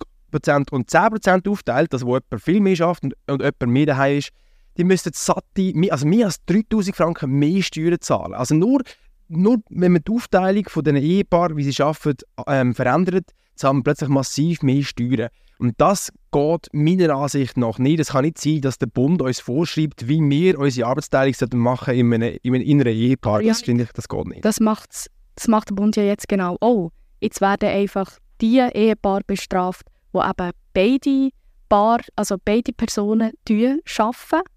und 0.70 0.90
10% 0.90 1.48
aufteilt, 1.48 1.92
also 1.92 2.06
wo 2.06 2.14
jemand 2.14 2.42
viel 2.42 2.60
mehr 2.60 2.76
schafft 2.76 3.02
und, 3.04 3.14
und 3.26 3.40
jemand 3.42 3.66
mehr 3.66 3.86
daheim 3.86 4.18
ist, 4.18 4.30
die 4.76 4.84
müssten 4.84 5.12
satte, 5.12 5.72
also 5.90 6.06
mehr 6.06 6.26
als 6.26 6.44
3000 6.46 6.96
Franken 6.96 7.32
mehr 7.32 7.62
Steuern 7.62 8.00
zahlen. 8.00 8.34
Also 8.34 8.54
nur, 8.54 8.82
nur 9.28 9.58
wenn 9.68 9.92
man 9.92 10.02
die 10.02 10.12
Aufteilung 10.12 10.68
von 10.68 10.84
den 10.84 10.96
Ehepaaren, 10.96 11.56
wie 11.56 11.70
sie 11.70 11.82
arbeiten, 11.82 12.24
ähm, 12.46 12.74
verändert, 12.74 13.30
zahlen 13.56 13.82
plötzlich 13.82 14.08
massiv 14.08 14.62
mehr 14.62 14.82
Steuern. 14.82 15.28
Und 15.60 15.74
das 15.76 16.10
geht 16.32 16.68
meiner 16.72 17.14
Ansicht 17.14 17.58
nach 17.58 17.78
nicht. 17.78 18.00
Es 18.00 18.08
kann 18.08 18.24
nicht 18.24 18.38
sein, 18.38 18.62
dass 18.62 18.78
der 18.78 18.86
Bund 18.86 19.20
uns 19.20 19.40
vorschreibt, 19.40 20.08
wie 20.08 20.18
wir 20.18 20.58
unsere 20.58 20.88
Arbeitsteilung 20.88 21.34
machen 21.52 21.94
in 21.94 22.14
einem, 22.14 22.38
in 22.42 22.54
einem 22.54 22.64
inneren 22.64 22.94
Ehepaar. 22.94 23.42
Das 23.42 23.60
finde 23.60 23.84
ich, 23.84 23.92
das 23.92 24.08
geht 24.08 24.26
nicht. 24.26 24.42
Das, 24.42 24.58
macht's, 24.58 25.10
das 25.34 25.48
macht 25.48 25.68
der 25.68 25.74
Bund 25.74 25.96
ja 25.96 26.02
jetzt 26.02 26.28
genau 26.28 26.56
auch. 26.60 26.92
Jetzt 27.20 27.42
werden 27.42 27.68
einfach 27.68 28.18
die 28.40 28.58
Ehepaare 28.58 29.20
bestraft, 29.26 29.86
die 30.14 30.18
eben 30.18 30.50
beide 30.72 31.30
Paar, 31.68 32.00
also 32.16 32.36
beide 32.42 32.72
Personen 32.72 33.32
arbeiten. 33.46 34.48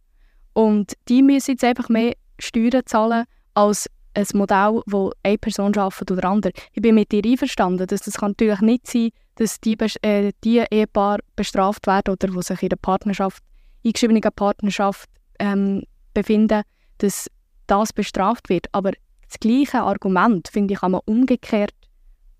Und 0.53 0.93
die 1.09 1.21
müssen 1.21 1.51
jetzt 1.51 1.65
einfach 1.65 1.89
mehr 1.89 2.13
Steuern 2.39 2.81
zahlen 2.85 3.25
als 3.55 3.89
ein 4.13 4.25
Modell, 4.35 4.81
wo 4.85 5.11
eine 5.21 5.37
Person 5.37 5.75
arbeitet 5.75 6.11
oder 6.11 6.29
andere. 6.29 6.53
Ich 6.71 6.81
bin 6.81 6.95
mit 6.95 7.11
dir 7.11 7.23
einverstanden, 7.25 7.87
dass 7.87 8.01
das 8.01 8.15
kann 8.15 8.31
natürlich 8.31 8.61
nicht 8.61 8.87
sein 8.87 9.09
dass 9.35 9.59
die, 9.59 9.77
äh, 10.01 10.31
die 10.43 10.63
Ehepaar 10.69 11.19
bestraft 11.35 11.87
werden 11.87 12.13
oder 12.13 12.27
die 12.27 12.41
sich 12.41 12.63
in 12.63 12.69
der 12.69 12.75
Partnerschaft, 12.77 13.43
eingeschriebenen 13.85 14.21
Partnerschaft 14.35 15.09
ähm, 15.39 15.83
befinden, 16.13 16.63
dass 16.99 17.29
das 17.67 17.93
bestraft 17.93 18.49
wird. 18.49 18.67
Aber 18.71 18.91
das 19.27 19.39
gleiche 19.39 19.81
Argument, 19.81 20.47
finde 20.47 20.73
ich, 20.73 20.79
kann 20.79 20.91
man 20.91 21.01
umgekehrt 21.05 21.73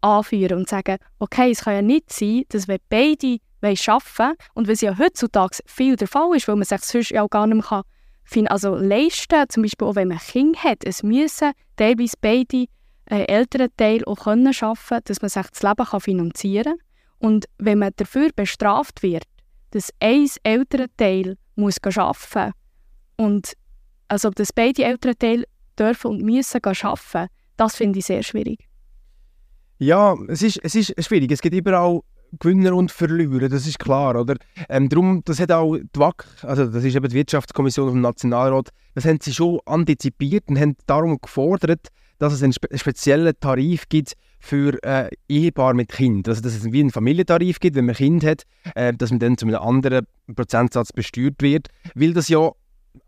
anführen 0.02 0.60
und 0.60 0.70
sagen, 0.70 0.98
okay, 1.20 1.52
es 1.52 1.62
kann 1.62 1.76
ja 1.76 1.82
nicht 1.82 2.12
sein, 2.12 2.44
dass 2.50 2.68
wir 2.68 2.78
beide 2.90 3.38
arbeiten 3.62 4.02
wollen 4.18 4.36
und 4.54 4.68
was 4.68 4.82
ja 4.82 4.98
heutzutage 4.98 5.60
viel 5.66 5.96
der 5.96 6.08
Fall 6.08 6.36
ist, 6.36 6.48
weil 6.48 6.56
man 6.56 6.66
sich 6.66 6.82
sonst 6.82 7.12
ja 7.12 7.24
auch 7.24 7.30
gar 7.30 7.48
nicht 7.48 7.70
mehr 7.70 7.84
kann, 8.30 8.48
also 8.48 8.76
leisten 8.76 9.46
zum 9.50 9.64
Beispiel 9.64 9.88
auch 9.88 9.96
wenn 9.96 10.10
man 10.10 10.18
Kinder 10.18 10.60
hat, 10.62 10.84
es 10.86 11.04
müssen 11.04 11.52
teilweise 11.78 12.16
beide 12.22 12.66
äh, 13.10 13.26
Elternteil 13.26 14.04
auch 14.06 14.24
können 14.24 14.48
arbeiten 14.48 15.04
dass 15.06 15.22
man 15.22 15.30
sich 15.30 15.48
das 15.48 15.64
Leben 15.64 16.02
finanzieren 16.02 16.78
kann. 16.78 16.88
Und 17.20 17.46
wenn 17.58 17.80
man 17.80 17.92
dafür 17.96 18.30
bestraft 18.36 19.04
wird, 19.04 19.24
dass 19.72 19.92
ein 20.00 20.28
Elternteil 20.44 21.38
muss 21.56 21.78
arbeiten 21.84 22.54
und 23.18 23.54
also 24.08 24.30
dass 24.30 24.54
beide 24.54 24.84
Elternteile 24.84 25.46
dürfen 25.78 26.12
und 26.12 26.22
müssen 26.22 26.62
arbeiten, 26.64 27.30
das 27.58 27.76
finde 27.76 28.00
ich 28.00 28.06
sehr 28.06 28.24
schwierig. 28.24 28.68
Ja, 29.80 30.16
es 30.28 30.42
ist, 30.42 30.60
es 30.64 30.76
ist 30.76 30.94
schwierig. 31.04 31.32
Es 31.32 31.42
gibt 31.42 31.56
überall 31.56 32.02
Gewinner 32.40 32.74
und 32.74 32.92
Verlierer, 32.92 33.50
das 33.50 33.68
ist 33.68 33.80
klar, 33.80 34.20
oder? 34.20 34.36
Ähm, 34.70 34.90
darum, 34.90 35.22
das 35.24 35.40
hat 35.40 35.52
auch 35.52 35.76
die 35.76 36.00
WAC, 36.00 36.26
also 36.42 36.66
das 36.66 36.84
ist 36.84 36.96
eben 36.96 37.08
die 37.08 37.16
Wirtschaftskommission 37.16 37.90
vom 37.90 38.02
Nationalrat, 38.02 38.70
das 38.96 39.06
haben 39.06 39.20
sie 39.22 39.34
schon 39.34 39.60
antizipiert 39.66 40.48
und 40.48 40.60
haben 40.60 40.76
darum 40.88 41.20
gefordert, 41.22 41.90
dass 42.24 42.34
es 42.34 42.42
einen 42.42 42.54
spe 42.54 42.70
speziellen 42.78 43.34
Tarif 43.42 43.90
gibt 43.90 44.14
für 44.40 44.82
äh, 44.84 45.10
Ehepaar 45.28 45.74
mit 45.74 45.90
Kind. 45.90 46.30
Also 46.30 46.42
dass 46.42 46.56
es 46.56 46.72
wie 46.72 46.80
einen 46.80 46.90
Familientarif 46.90 47.60
gibt, 47.60 47.76
wenn 47.76 47.86
man 47.86 47.96
Kind 47.96 48.24
hat, 48.24 48.44
äh, 48.76 48.94
dass 48.94 49.10
man 49.10 49.20
dann 49.20 49.38
zu 49.38 49.46
einem 49.46 49.58
anderen 49.58 50.06
Prozentsatz 50.34 50.94
besteuert 50.94 51.42
wird, 51.42 51.68
weil 51.96 52.14
das 52.14 52.30
ja 52.30 52.40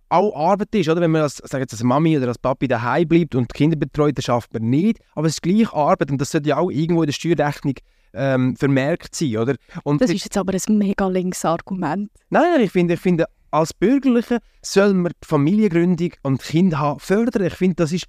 auch 0.10 0.36
Arbeit 0.36 0.76
ist, 0.76 0.90
oder? 0.90 1.00
Wenn 1.00 1.12
man 1.12 1.22
als, 1.22 1.42
sag 1.46 1.62
jetzt, 1.62 1.74
als 1.74 1.82
Mami 1.82 2.18
oder 2.18 2.28
als 2.28 2.38
Papi 2.38 2.68
daheim 2.68 3.08
bleibt 3.08 3.36
und 3.36 3.50
die 3.54 3.58
Kinder 3.58 3.78
betreut, 3.78 4.18
dann 4.18 4.24
schafft 4.24 4.54
man 4.54 4.70
nicht. 4.70 5.00
Aber 5.14 5.28
es 5.28 5.36
ist 5.36 5.42
gleich 5.42 5.72
Arbeit 5.72 6.12
und 6.12 6.20
das 6.20 6.32
sollte 6.32 6.50
ja 6.50 6.58
auch 6.58 6.70
irgendwo 6.70 7.04
in 7.04 7.08
der 7.08 7.14
Steuerrechnung 7.14 7.76
ähm, 8.14 8.56
vermerkt 8.58 9.16
sein, 9.16 9.38
oder? 9.38 9.56
Und 9.84 10.02
das 10.02 10.12
ist 10.12 10.26
jetzt 10.26 10.38
aber 10.38 10.54
ein 10.54 10.78
mega 10.78 11.08
links 11.08 11.46
Argument. 11.46 12.10
Nein, 12.30 12.62
ich 12.62 12.72
finde, 12.72 12.96
ich 12.96 13.00
finde, 13.00 13.26
als 13.52 13.74
Bürgerliche 13.74 14.40
soll 14.62 14.94
man 14.94 15.14
die 15.24 15.28
Familiengründung 15.28 16.12
und 16.24 16.42
Kinder 16.42 16.80
haben 16.80 17.00
fördern. 17.00 17.46
Ich 17.46 17.54
finde, 17.54 17.76
das 17.76 17.94
ist 17.94 18.06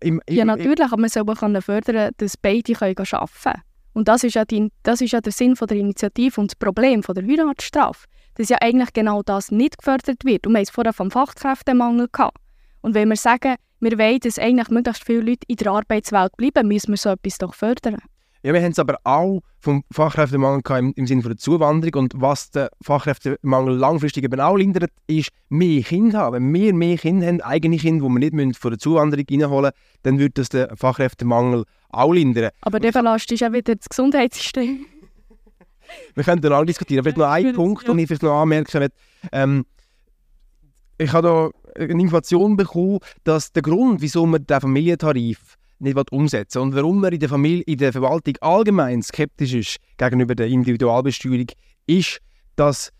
im, 0.00 0.20
im, 0.26 0.36
ja, 0.36 0.44
natürlich, 0.44 0.86
aber 0.86 1.00
man 1.00 1.10
soll 1.10 1.28
auch 1.28 1.62
fördern, 1.62 2.12
dass 2.16 2.36
beide 2.36 2.72
können 2.72 2.96
arbeiten 2.96 3.32
können. 3.42 3.62
Und 3.92 4.08
das 4.08 4.24
ist, 4.24 4.34
ja 4.34 4.44
die, 4.44 4.70
das 4.82 5.00
ist 5.00 5.12
ja 5.12 5.20
der 5.20 5.32
Sinn 5.32 5.56
von 5.56 5.66
der 5.66 5.78
Initiative 5.78 6.40
und 6.40 6.52
das 6.52 6.56
Problem 6.56 7.02
von 7.02 7.14
der 7.14 7.26
Heiratsstrafe 7.26 8.06
dass 8.40 8.48
ja 8.48 8.56
eigentlich 8.60 8.92
genau 8.94 9.22
das 9.22 9.50
nicht 9.50 9.76
gefördert 9.76 10.24
wird. 10.24 10.46
Und 10.46 10.54
wir 10.54 10.58
haben 10.58 10.62
es 10.62 10.70
vorher 10.70 10.94
vom 10.94 11.10
Fachkräftemangel 11.10 12.08
gehabt. 12.10 12.38
Und 12.80 12.94
wenn 12.94 13.08
wir 13.08 13.16
sagen, 13.16 13.56
wir 13.80 13.98
wollen, 13.98 14.20
dass 14.20 14.38
eigentlich 14.38 14.70
möglichst 14.70 15.04
viele 15.04 15.20
Leute 15.20 15.44
in 15.46 15.56
der 15.56 15.72
Arbeitswelt 15.72 16.36
bleiben, 16.36 16.68
müssen 16.68 16.92
wir 16.92 16.96
so 16.96 17.10
etwas 17.10 17.36
doch 17.36 17.54
fördern. 17.54 17.98
Ja, 18.42 18.54
wir 18.54 18.62
haben 18.62 18.72
es 18.72 18.78
aber 18.78 18.98
auch 19.04 19.42
vom 19.58 19.84
Fachkräftemangel 19.92 20.62
im, 20.78 20.94
im 20.96 21.06
Sinne 21.06 21.22
der 21.22 21.36
Zuwanderung. 21.36 22.04
Und 22.04 22.14
was 22.16 22.50
der 22.50 22.70
Fachkräftemangel 22.80 23.76
langfristig 23.76 24.24
eben 24.24 24.40
auch 24.40 24.56
lindert, 24.56 24.90
ist 25.06 25.30
mehr 25.50 25.82
Kinder 25.82 26.20
haben. 26.20 26.36
Wenn 26.36 26.54
wir 26.54 26.74
mehr 26.74 26.96
Kinder 26.96 27.26
haben, 27.26 27.42
eigene 27.42 27.76
Kinder, 27.76 28.06
die 28.08 28.14
wir 28.14 28.46
nicht 28.46 28.58
von 28.58 28.70
der 28.70 28.78
Zuwanderung 28.78 29.26
reinholen 29.30 29.72
müssen, 29.72 30.00
dann 30.04 30.18
wird 30.18 30.38
das 30.38 30.48
den 30.48 30.74
Fachkräftemangel 30.74 31.64
auch 31.90 32.12
lindern. 32.12 32.50
Aber 32.62 32.80
der 32.80 32.92
belastet 32.92 33.40
ja 33.40 33.52
wieder 33.52 33.74
das 33.74 33.88
Gesundheitssystem. 33.88 34.86
wir 36.14 36.24
können 36.24 36.40
dann 36.40 36.54
auch 36.54 36.64
diskutieren. 36.64 37.04
Vielleicht 37.04 37.18
noch 37.18 37.28
ein 37.28 37.54
Punkt, 37.54 37.86
den 37.86 37.98
ich 37.98 38.06
vielleicht 38.06 38.22
noch 38.22 38.40
anmerken 38.40 38.78
möchte. 38.78 38.94
Ähm, 39.32 39.66
ich 40.96 41.12
habe 41.12 41.52
da 41.76 41.82
eine 41.82 42.00
Information 42.00 42.56
bekommen, 42.56 43.00
dass 43.24 43.52
der 43.52 43.62
Grund, 43.62 44.00
wieso 44.00 44.24
man 44.24 44.46
den 44.46 44.60
Familientarif 44.60 45.58
nicht 45.80 46.12
umsetzen 46.12 46.58
und 46.60 46.74
warum 46.74 47.00
man 47.00 47.12
in 47.12 47.20
der, 47.20 47.28
Familie, 47.28 47.62
in 47.62 47.78
der 47.78 47.92
Verwaltung 47.92 48.34
allgemein 48.40 49.02
skeptisch 49.02 49.54
ist 49.54 49.76
gegenüber 49.96 50.34
der 50.34 50.46
Individualbesteuerung, 50.46 51.46
ist, 51.86 52.20
dass 52.56 52.92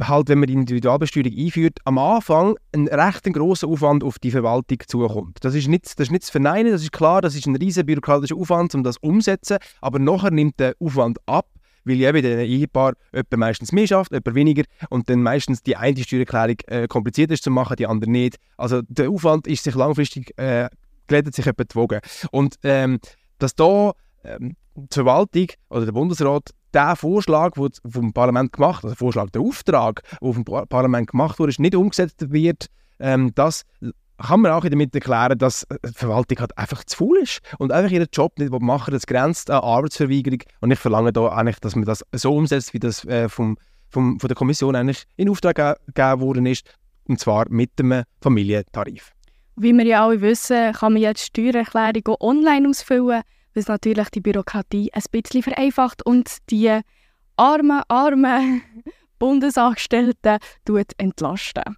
halt, 0.00 0.28
wenn 0.28 0.40
man 0.40 0.48
die 0.48 0.54
Individualbesteuerung 0.54 1.32
einführt, 1.36 1.78
am 1.84 1.98
Anfang 1.98 2.56
ein 2.74 2.88
recht 2.88 3.24
grosser 3.32 3.68
Aufwand 3.68 4.02
auf 4.02 4.18
die 4.18 4.30
Verwaltung 4.30 4.78
zukommt. 4.86 5.38
Das 5.42 5.54
ist, 5.54 5.68
nicht, 5.68 5.84
das 5.84 6.08
ist 6.08 6.10
nicht 6.10 6.24
zu 6.24 6.32
verneinen, 6.32 6.72
das 6.72 6.82
ist 6.82 6.92
klar, 6.92 7.22
das 7.22 7.34
ist 7.34 7.46
ein 7.46 7.56
riesiger 7.56 7.84
bürokratischer 7.84 8.36
Aufwand, 8.36 8.74
um 8.74 8.82
das 8.82 8.98
umzusetzen, 8.98 9.58
aber 9.80 9.98
nachher 9.98 10.30
nimmt 10.30 10.58
der 10.58 10.74
Aufwand 10.80 11.18
ab 11.26 11.46
weil 11.86 11.98
ja 11.98 12.12
bei 12.12 12.20
diesen 12.20 12.40
Ehepaar 12.40 12.94
jemand 13.12 13.36
meistens 13.36 13.72
mehr 13.72 13.86
schafft, 13.86 14.10
jemand 14.10 14.34
weniger 14.34 14.64
und 14.90 15.08
dann 15.08 15.22
meistens 15.22 15.62
die 15.62 15.76
eine 15.76 16.02
Steuererklärung 16.02 16.56
äh, 16.66 16.88
kompliziert 16.88 17.30
ist 17.30 17.44
zu 17.44 17.50
machen, 17.50 17.76
die 17.76 17.86
andere 17.86 18.10
nicht. 18.10 18.38
Also 18.56 18.82
der 18.88 19.08
Aufwand 19.08 19.46
ist 19.46 19.62
sich 19.62 19.74
langfristig, 19.74 20.36
äh, 20.36 20.68
glättet 21.06 21.34
sich 21.34 21.46
etwa 21.46 21.64
die 21.64 21.74
Wogen. 21.74 22.00
Und 22.30 22.56
ähm, 22.62 22.98
dass 23.38 23.54
da 23.54 23.92
ähm, 24.24 24.56
die 24.74 24.94
Verwaltung 24.94 25.46
oder 25.70 25.84
der 25.84 25.92
Bundesrat 25.92 26.50
der 26.74 26.96
Vorschlag, 26.96 27.52
der 27.52 27.70
vom 27.90 28.12
Parlament 28.12 28.52
gemacht 28.52 28.84
also 28.84 28.88
der 28.88 28.96
Vorschlag, 28.96 29.30
der 29.30 29.42
Auftrag, 29.42 30.02
der 30.20 30.32
vom 30.32 30.44
Parlament 30.44 31.10
gemacht 31.10 31.38
wurde, 31.38 31.54
nicht 31.58 31.74
umgesetzt 31.74 32.30
wird, 32.30 32.66
ähm, 32.98 33.32
das 33.34 33.64
kann 34.18 34.40
man 34.40 34.52
auch 34.52 34.64
damit 34.64 34.94
erklären, 34.94 35.38
dass 35.38 35.64
äh, 35.64 35.76
die 35.84 35.92
Verwaltung 35.92 36.38
halt 36.38 36.56
einfach 36.56 36.84
zu 36.84 36.96
faul 36.96 37.18
ist 37.18 37.40
und 37.58 37.72
einfach 37.72 37.90
ihren 37.90 38.08
Job 38.12 38.38
nicht 38.38 38.50
machen 38.60 38.92
Das 38.92 39.06
grenzt 39.06 39.50
an 39.50 39.62
Arbeitsverweigerung. 39.62 40.40
Und 40.60 40.70
ich 40.70 40.78
verlange 40.78 41.12
da 41.12 41.28
eigentlich, 41.28 41.60
dass 41.60 41.76
man 41.76 41.84
das 41.84 42.04
so 42.12 42.34
umsetzt, 42.34 42.74
wie 42.74 42.78
das 42.78 43.04
äh, 43.04 43.28
vom, 43.28 43.58
vom, 43.90 44.18
von 44.18 44.28
der 44.28 44.36
Kommission 44.36 44.74
eigentlich 44.74 45.04
in 45.16 45.28
Auftrag 45.28 45.56
gegeben 45.56 46.20
worden 46.20 46.46
ist, 46.46 46.72
und 47.04 47.20
zwar 47.20 47.48
mit 47.48 47.78
dem 47.78 48.02
Familientarif. 48.20 49.15
Wie 49.58 49.72
wir 49.72 49.84
ja 49.86 50.04
alle 50.04 50.20
wissen, 50.20 50.72
kann 50.72 50.92
man 50.92 51.02
jetzt 51.02 51.24
Steuererklärung 51.24 52.16
online 52.20 52.68
ausfüllen, 52.68 53.22
was 53.54 53.68
natürlich 53.68 54.10
die 54.10 54.20
Bürokratie 54.20 54.90
ein 54.92 55.02
bisschen 55.10 55.42
vereinfacht 55.42 56.04
und 56.04 56.36
die 56.50 56.78
armen, 57.36 57.82
armen 57.88 58.62
Bundesangestellten 59.18 60.38
entlasten. 60.98 61.76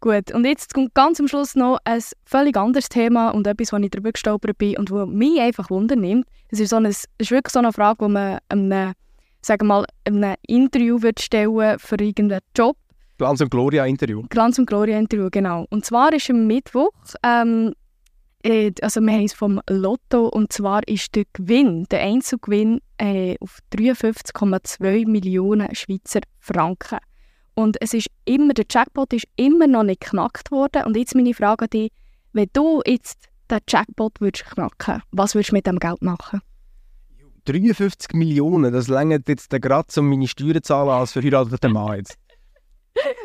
Gut, 0.00 0.32
und 0.32 0.46
jetzt 0.46 0.72
kommt 0.72 0.94
ganz 0.94 1.20
am 1.20 1.28
Schluss 1.28 1.54
noch 1.54 1.78
ein 1.84 2.02
völlig 2.24 2.56
anderes 2.56 2.88
Thema 2.88 3.30
und 3.30 3.46
etwas, 3.46 3.72
wo 3.72 3.76
ich 3.76 3.90
darüber 3.90 4.12
gestolpert 4.12 4.56
bin 4.56 4.78
und 4.78 4.90
wo 4.90 5.04
mich 5.06 5.38
einfach 5.40 5.68
wundernimmt. 5.70 6.26
Es 6.48 6.58
ist, 6.58 6.70
so 6.70 6.76
eine, 6.76 6.88
es 6.88 7.04
ist 7.18 7.30
wirklich 7.30 7.52
so 7.52 7.58
eine 7.58 7.72
Frage, 7.72 8.06
die 8.06 8.12
man 8.12 8.38
einem, 8.48 8.94
sagen 9.42 9.66
mal, 9.66 9.84
einem 10.04 10.34
Interview 10.48 11.02
wird 11.02 11.20
stellen 11.20 11.78
für 11.78 11.96
irgendeinen 12.00 12.40
Job. 12.56 12.76
Glanz 13.20 13.42
und 13.42 13.50
Gloria 13.50 13.84
Interview. 13.84 14.22
Glanz 14.30 14.58
und 14.58 14.64
Gloria 14.64 14.98
Interview, 14.98 15.28
genau. 15.30 15.66
Und 15.68 15.84
zwar 15.84 16.10
ist 16.14 16.30
am 16.30 16.46
Mittwoch, 16.46 16.90
ähm, 17.22 17.74
äh, 18.42 18.72
also 18.80 19.02
wir 19.02 19.12
haben 19.12 19.24
es 19.24 19.34
vom 19.34 19.60
Lotto, 19.68 20.28
und 20.28 20.54
zwar 20.54 20.88
ist 20.88 21.14
der 21.14 21.24
Gewinn, 21.34 21.84
der 21.90 22.00
Einzelgewinn 22.00 22.80
äh, 22.96 23.36
auf 23.40 23.58
53,2 23.74 25.06
Millionen 25.06 25.74
Schweizer 25.74 26.20
Franken. 26.38 26.96
Und 27.52 27.76
es 27.82 27.92
ist 27.92 28.06
immer, 28.24 28.54
der 28.54 28.64
Jackpot 28.70 29.12
ist 29.12 29.26
immer 29.36 29.66
noch 29.66 29.82
nicht 29.82 30.00
geknackt 30.00 30.50
worden. 30.50 30.84
Und 30.86 30.96
jetzt 30.96 31.14
meine 31.14 31.34
Frage 31.34 31.64
an 31.64 31.70
dich, 31.70 31.92
wenn 32.32 32.48
du 32.54 32.80
jetzt 32.86 33.28
den 33.50 33.58
Jackpot 33.68 34.18
würdest 34.22 34.46
knacken 34.46 35.02
was 35.10 35.34
würdest 35.34 35.50
du 35.50 35.56
mit 35.56 35.66
dem 35.66 35.78
Geld 35.78 36.00
machen? 36.00 36.40
53 37.44 38.14
Millionen, 38.14 38.72
das 38.72 38.88
längert 38.88 39.28
jetzt 39.28 39.50
gerade, 39.50 40.00
um 40.00 40.08
meine 40.08 40.26
Steuern 40.26 40.54
zu 40.54 40.62
zahlen 40.62 40.88
als 40.88 41.12
verheirateter 41.12 41.68
Mann 41.68 41.98
jetzt. 41.98 42.16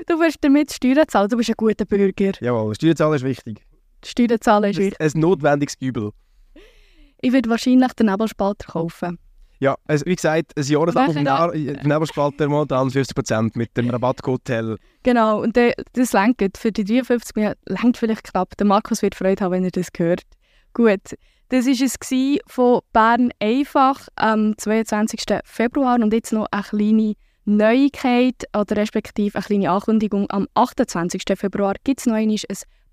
Du 0.07 0.19
wirst 0.19 0.37
damit 0.41 0.71
Steuern 0.71 1.07
zahlen, 1.07 1.29
du 1.29 1.37
bist 1.37 1.49
ein 1.49 1.55
guter 1.57 1.85
Bürger. 1.85 2.31
Jawohl, 2.39 2.75
Steuern 2.75 2.95
zahlen 2.95 3.15
ist 3.15 3.23
wichtig. 3.23 3.65
Steuern 4.03 4.39
zahlen 4.41 4.71
ist 4.71 4.77
wichtig. 4.77 4.99
Ein 4.99 5.19
notwendiges 5.19 5.75
Übel. 5.79 6.11
Ich 7.21 7.33
würde 7.33 7.49
wahrscheinlich 7.49 7.93
den 7.93 8.07
Nebelspalter 8.07 8.71
kaufen. 8.71 9.17
Ja, 9.59 9.75
also 9.87 10.05
wie 10.05 10.15
gesagt, 10.15 10.51
ein 10.57 10.63
Jahresabo 10.63 11.13
vom 11.13 11.23
Nebelspalter 11.23 12.47
momentan 12.47 12.89
50% 12.89 13.51
mit 13.55 13.75
dem 13.77 13.89
Rabatthotel. 13.89 14.77
Genau, 15.03 15.41
und 15.41 15.55
der, 15.55 15.73
das 15.93 16.13
lenkt 16.13 16.57
für 16.57 16.71
die 16.71 16.83
53 16.83 17.35
Millionen, 17.35 17.55
lenkt 17.65 17.97
vielleicht 17.97 18.25
knapp. 18.25 18.55
Der 18.57 18.67
Markus 18.67 19.01
wird 19.01 19.15
Freude 19.15 19.43
haben, 19.43 19.51
wenn 19.53 19.63
er 19.63 19.71
das 19.71 19.87
hört. 19.97 20.23
Gut, 20.73 21.15
das 21.49 21.65
war 21.65 21.85
es 21.85 22.39
von 22.47 22.81
Bern 22.91 23.31
einfach 23.39 24.07
am 24.15 24.57
22. 24.57 25.23
Februar 25.45 25.95
und 26.01 26.13
jetzt 26.13 26.33
noch 26.33 26.47
eine 26.51 26.63
kleine 26.63 27.13
Neuigkeit 27.45 28.43
oder 28.57 28.77
respektive 28.77 29.37
eine 29.37 29.45
kleine 29.45 29.71
Ankündigung. 29.71 30.25
Am 30.29 30.47
28. 30.55 31.23
Februar 31.35 31.75
gibt 31.83 31.99
es 31.99 32.05
noch 32.07 32.15
ein 32.15 32.35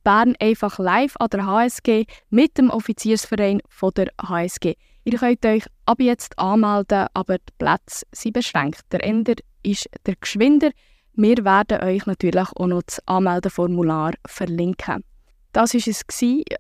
Bern 0.05 0.35
einfach 0.41 0.79
live 0.79 1.15
an 1.19 1.31
der 1.31 1.47
HSG 1.47 2.05
mit 2.31 2.59
dem 2.59 2.71
Offiziersverein 2.71 3.61
von 3.69 3.93
der 3.97 4.09
HSG. 4.21 4.75
Ihr 5.05 5.19
könnt 5.19 5.47
euch 5.47 5.65
ab 5.87 6.01
jetzt 6.01 6.39
anmelden, 6.39 7.07
aber 7.15 7.39
die 7.39 7.53
Plätze 7.59 8.05
sind 8.13 8.35
beschränkt. 8.35 8.81
Der 8.93 9.03
Ender 9.03 9.35
ist 9.63 9.89
der 10.07 10.17
Geschwinder. 10.17 10.71
Wir 11.15 11.45
werden 11.45 11.83
euch 11.83 12.07
natürlich 12.07 12.49
auch 12.57 12.67
noch 12.67 12.83
das 12.83 13.01
Anmeldeformular 13.07 14.13
verlinken. 14.27 15.05
Das 15.53 15.75
war 15.75 15.81
es 15.87 16.05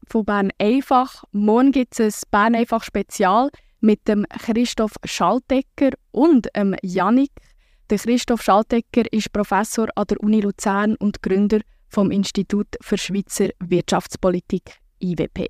von 0.08 0.24
Bern 0.24 0.50
Einfach. 0.58 1.24
Morgen 1.32 1.72
gibt 1.72 1.98
es 1.98 2.22
ein 2.24 2.30
Bern 2.30 2.54
Einfach 2.54 2.84
Spezial 2.84 3.50
mit 3.80 4.06
dem 4.06 4.26
Christoph 4.28 4.94
Schaltecker 5.04 5.90
und 6.10 6.48
dem 6.54 6.76
Janik. 6.82 7.30
Der 7.92 7.98
Christoph 7.98 8.40
Schaltecker 8.40 9.02
ist 9.12 9.34
Professor 9.34 9.86
an 9.96 10.06
der 10.06 10.18
Uni 10.22 10.40
Luzern 10.40 10.96
und 10.96 11.22
Gründer 11.22 11.60
vom 11.90 12.10
Institut 12.10 12.68
für 12.80 12.96
Schweizer 12.96 13.50
Wirtschaftspolitik 13.60 14.78
IWP. 15.02 15.46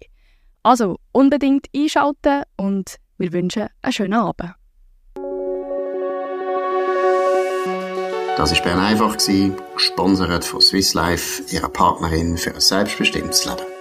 Also 0.64 0.98
unbedingt 1.12 1.68
einschalten 1.72 2.42
und 2.57 2.96
wir 3.16 3.33
wünschen 3.33 3.68
einen 3.81 3.92
schönen 3.92 4.14
Abend. 4.14 4.55
Das 8.37 8.52
war 8.52 8.62
Bern 8.64 8.81
einfach, 8.81 9.16
gesponsert 9.74 10.44
von 10.44 10.61
Swiss 10.61 10.94
Life, 10.94 11.44
ihrer 11.55 11.68
Partnerin 11.68 12.37
für 12.37 12.52
ein 12.52 12.61
selbstbestimmtes 12.61 13.44
Leben. 13.44 13.71